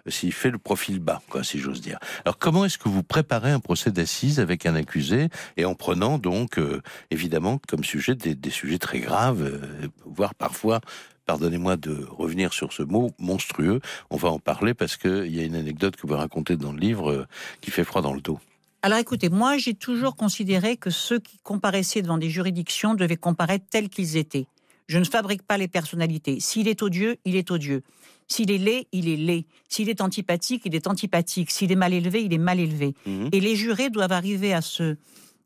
[0.06, 1.98] s'il fait le profil bas si j'ose dire.
[2.24, 6.18] Alors, comment est-ce que vous préparez un procès d'assises avec un accusé et en prenant
[6.18, 10.80] donc, euh, évidemment, comme sujet des, sujets très graves, euh, voire parfois
[11.26, 15.44] pardonnez-moi de revenir sur ce mot monstrueux, on va en parler parce qu'il y a
[15.44, 17.26] une anecdote que vous racontez dans le livre euh,
[17.60, 18.40] qui fait froid dans le dos.
[18.80, 23.66] Alors écoutez, moi j'ai toujours considéré que ceux qui comparaissaient devant des juridictions devaient comparaître
[23.68, 24.46] tels qu'ils étaient.
[24.86, 26.40] Je ne fabrique pas les personnalités.
[26.40, 27.82] S'il est odieux, il est odieux.
[28.28, 29.46] S'il est laid, il est laid.
[29.68, 31.50] S'il est antipathique, il est antipathique.
[31.50, 32.94] S'il est mal élevé, il est mal élevé.
[33.06, 33.30] Mhm.
[33.32, 34.96] Et les jurés doivent arriver à se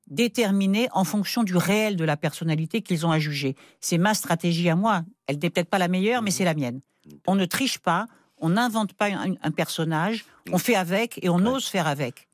[0.08, 3.54] déterminer en fonction du réel de la personnalité qu'ils ont à juger.
[3.80, 5.04] C'est ma stratégie à moi.
[5.28, 6.36] Elle n'est peut-être pas la meilleure, mais mhm.
[6.36, 6.80] c'est la mienne.
[7.26, 8.06] On ne triche pas,
[8.38, 12.28] on n'invente pas un, personnage, on fait avec et on ose faire avec.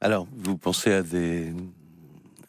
[0.00, 1.52] Alors, vous pensez à des,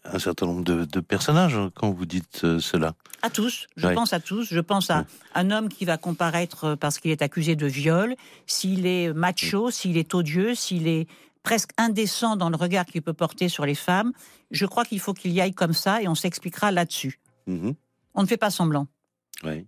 [0.06, 4.20] un certain nombre de, personnages quand vous dites euh, cela À tous, je pense à
[4.20, 4.54] tous.
[4.54, 8.16] Je pense à un homme qui va comparaître euh, parce qu'il est accusé de viol,
[8.46, 11.08] s'il est macho, s'il est odieux, s'il est
[11.42, 14.12] presque indécent dans le regard qu'il peut porter sur les femmes.
[14.52, 17.20] Je crois qu'il faut qu'il y aille comme ça et on s'expliquera là-dessus.
[17.48, 17.76] Mm-hmm.
[18.16, 18.88] On ne fait pas semblant.
[19.44, 19.66] Oui.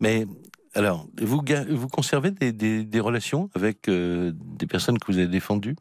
[0.00, 0.26] Mais
[0.74, 5.76] alors, vous, vous conservez des, relations avec euh, des personnes que vous avez défendues?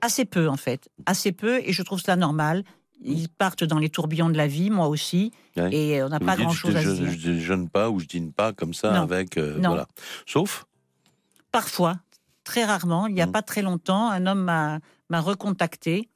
[0.00, 0.88] Assez peu, en fait.
[1.06, 2.64] Assez peu, et je trouve cela normal
[3.02, 6.76] ils partent dans les tourbillons de la vie, moi aussi, et on n'a pas grand-chose
[6.76, 7.10] à dire.
[7.10, 9.36] Je ne jeûne pas ou je dîne pas comme ça avec...
[9.36, 9.86] Euh, voilà.
[10.26, 10.66] Sauf
[11.52, 11.96] Parfois,
[12.44, 13.06] très rarement.
[13.06, 13.32] Il n'y a mmh.
[13.32, 16.08] pas très longtemps, un homme m'a recontacté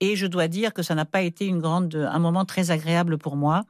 [0.00, 3.18] et je dois dire que ça n'a pas été une grande, un moment très agréable
[3.18, 3.64] pour moi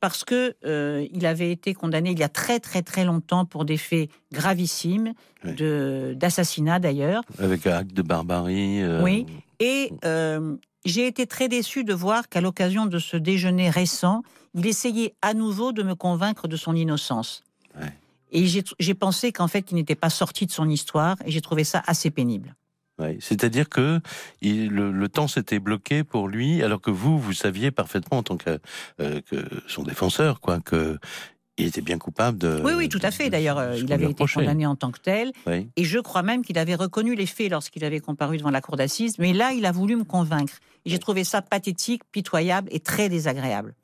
[0.00, 3.64] parce que euh, il avait été condamné il y a très très très longtemps pour
[3.64, 5.12] des faits gravissimes
[5.44, 7.22] de d'assassinat d'ailleurs.
[7.38, 8.82] Avec un acte de barbarie.
[8.82, 9.26] Euh, oui.
[9.60, 9.92] Et
[10.84, 14.22] j'ai été très déçu de voir qu'à l'occasion de ce déjeuner récent,
[14.54, 17.42] il essayait à nouveau de me convaincre de son innocence.
[18.34, 21.64] Et j'ai pensé qu'en fait, il n'était pas sorti de son histoire, et j'ai trouvé
[21.64, 22.54] ça assez pénible.
[23.20, 24.00] C'est-à-dire que
[24.42, 28.58] le, temps s'était bloqué pour lui, alors que vous, vous saviez parfaitement en tant que,
[29.00, 30.98] euh, que son défenseur, quoi, que
[31.62, 32.60] il était bien coupable de.
[32.64, 33.30] Oui, oui, tout à fait.
[33.30, 35.32] D'ailleurs, euh, il avait été condamné en tant que tel.
[35.76, 38.76] Et je crois même qu'il avait reconnu les faits lorsqu'il avait comparu devant la cour
[38.76, 39.18] d'assises.
[39.18, 40.54] Mais là, il a voulu me convaincre.
[40.84, 43.74] Et j'ai trouvé ça pathétique, pitoyable et très désagréable.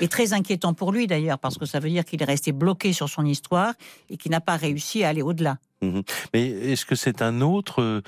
[0.00, 2.92] Et très inquiétant pour lui, d'ailleurs, parce que ça veut dire qu'il est resté bloqué
[2.92, 3.74] sur son histoire
[4.08, 5.58] et qu'il n'a pas réussi à aller au-delà.
[5.82, 6.02] Mhm.
[6.32, 8.02] Mais est-ce que c'est un autre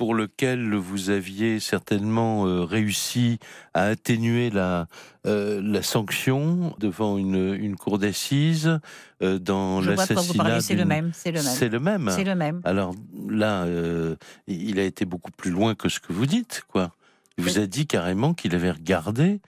[0.00, 3.38] pour lequel vous aviez certainement euh, réussi
[3.74, 4.86] à atténuer la,
[5.26, 8.80] euh, la sanction devant une, une cour d'assises
[9.22, 10.62] euh, dans l'assassinat.
[10.62, 11.10] C'est le même.
[11.12, 11.52] C'est le même.
[11.52, 12.10] C'est le même.
[12.16, 12.62] C'est le même.
[12.64, 12.94] Alors
[13.28, 13.66] là,
[14.46, 16.94] il a été beaucoup plus loin que ce que vous dites, quoi.
[17.36, 19.42] Il vous a dit carrément qu'il avait regardé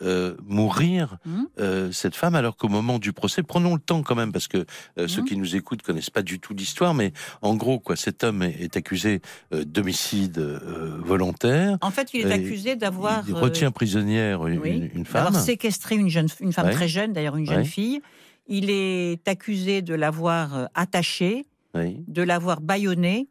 [0.00, 1.42] euh, mourir mmh.
[1.58, 4.64] euh, cette femme, alors qu'au moment du procès, prenons le temps quand même, parce que
[4.96, 5.24] euh, ceux mmh.
[5.24, 8.76] qui nous écoutent connaissent pas du tout l'histoire, mais en gros, quoi, cet homme est,
[8.76, 9.20] accusé
[9.50, 11.78] d'homicide volontaire.
[11.80, 16.28] En fait, il est accusé d'avoir il retient prisonnière une, femme, d'avoir séquestré une jeune,
[16.38, 18.00] une femme très jeune, d'ailleurs une jeune fille.
[18.46, 21.44] Il est accusé de l'avoir attachée,
[21.74, 23.28] de l'avoir bâillonnée.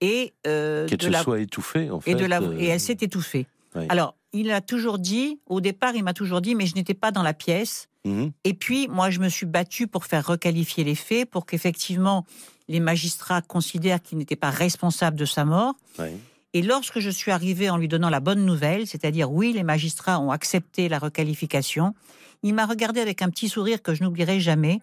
[0.00, 2.12] Et qu'elle se soit étouffée, en fait.
[2.12, 3.46] Et, de et elle s'est étouffée.
[3.88, 7.10] Alors, il a toujours dit, au départ, il m'a toujours dit, mais je n'étais pas
[7.10, 7.88] dans la pièce.
[8.04, 8.32] Mhm.
[8.44, 12.24] Et puis, moi, je me suis battue pour faire requalifier les faits, pour qu'effectivement,
[12.68, 15.74] les magistrats considèrent qu'il n'était pas responsable de sa mort.
[16.54, 20.20] Et lorsque je suis arrivée en lui donnant la bonne nouvelle, c'est-à-dire oui, les magistrats
[20.20, 21.94] ont accepté la requalification,
[22.42, 24.80] il m'a regardé avec un petit sourire que je n'oublierai jamais.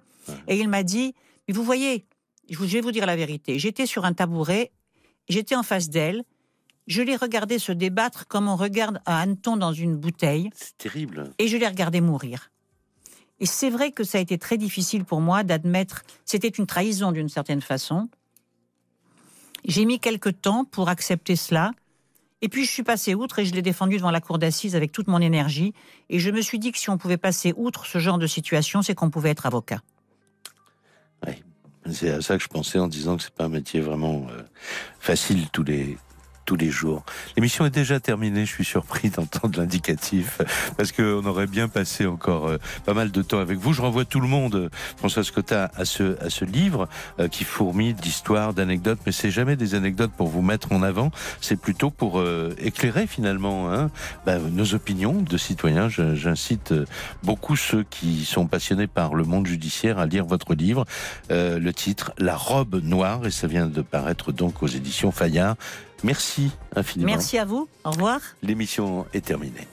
[0.48, 1.14] Et il m'a dit,
[1.48, 2.06] mais vous voyez,
[2.50, 4.72] je vais vous dire la vérité, j'étais sur un tabouret,
[5.30, 6.24] j'étais en face d'elle,
[6.88, 10.50] je l'ai regardé se débattre comme on regarde un hanneton dans une bouteille.
[10.56, 11.32] C'est terrible.
[11.40, 12.52] Et je l'ai regardé mourir.
[13.40, 16.04] Et c'est vrai que ça a été très difficile pour moi d'admettre.
[16.24, 18.08] C'était une trahison d'une certaine façon.
[19.66, 21.72] J'ai mis quelque temps pour accepter cela.
[22.42, 24.92] Et puis je suis passé outre et je l'ai défendu devant la cour d'assises avec
[24.92, 25.74] toute mon énergie.
[26.10, 28.84] Et je me suis dit que si on pouvait passer outre ce genre de situation,
[28.84, 29.82] c'est qu'on pouvait être avocat.
[31.26, 31.34] Oui,
[31.92, 34.44] c'est à ça que je pensais en disant que c'est pas un métier vraiment euh,
[35.00, 35.98] facile tous les
[36.46, 37.04] tous les jours.
[37.36, 40.42] L'émission est déjà terminée, je suis surpris d'entendre l'indicatif,
[40.78, 43.74] parce qu'on aurait bien passé encore euh, pas mal de temps avec vous.
[43.74, 46.88] Je renvoie tout le monde, François Scotta, à ce, à ce livre
[47.20, 51.12] euh, qui fourmille d'histoires, d'anecdotes, mais c'est jamais des anecdotes pour vous mettre en avant,
[51.42, 53.90] c'est plutôt pour euh, éclairer finalement hein,
[54.26, 55.90] bah, nos opinions de citoyens.
[55.90, 56.86] J'incite euh,
[57.24, 60.86] beaucoup ceux qui sont passionnés par le monde judiciaire à lire votre livre.
[61.32, 65.56] Euh, le titre La robe noire, et ça vient de paraître donc aux éditions Fayard.
[66.06, 67.12] Merci infiniment.
[67.14, 67.68] Merci à vous.
[67.84, 68.20] Au revoir.
[68.44, 69.68] L'émission est terminée.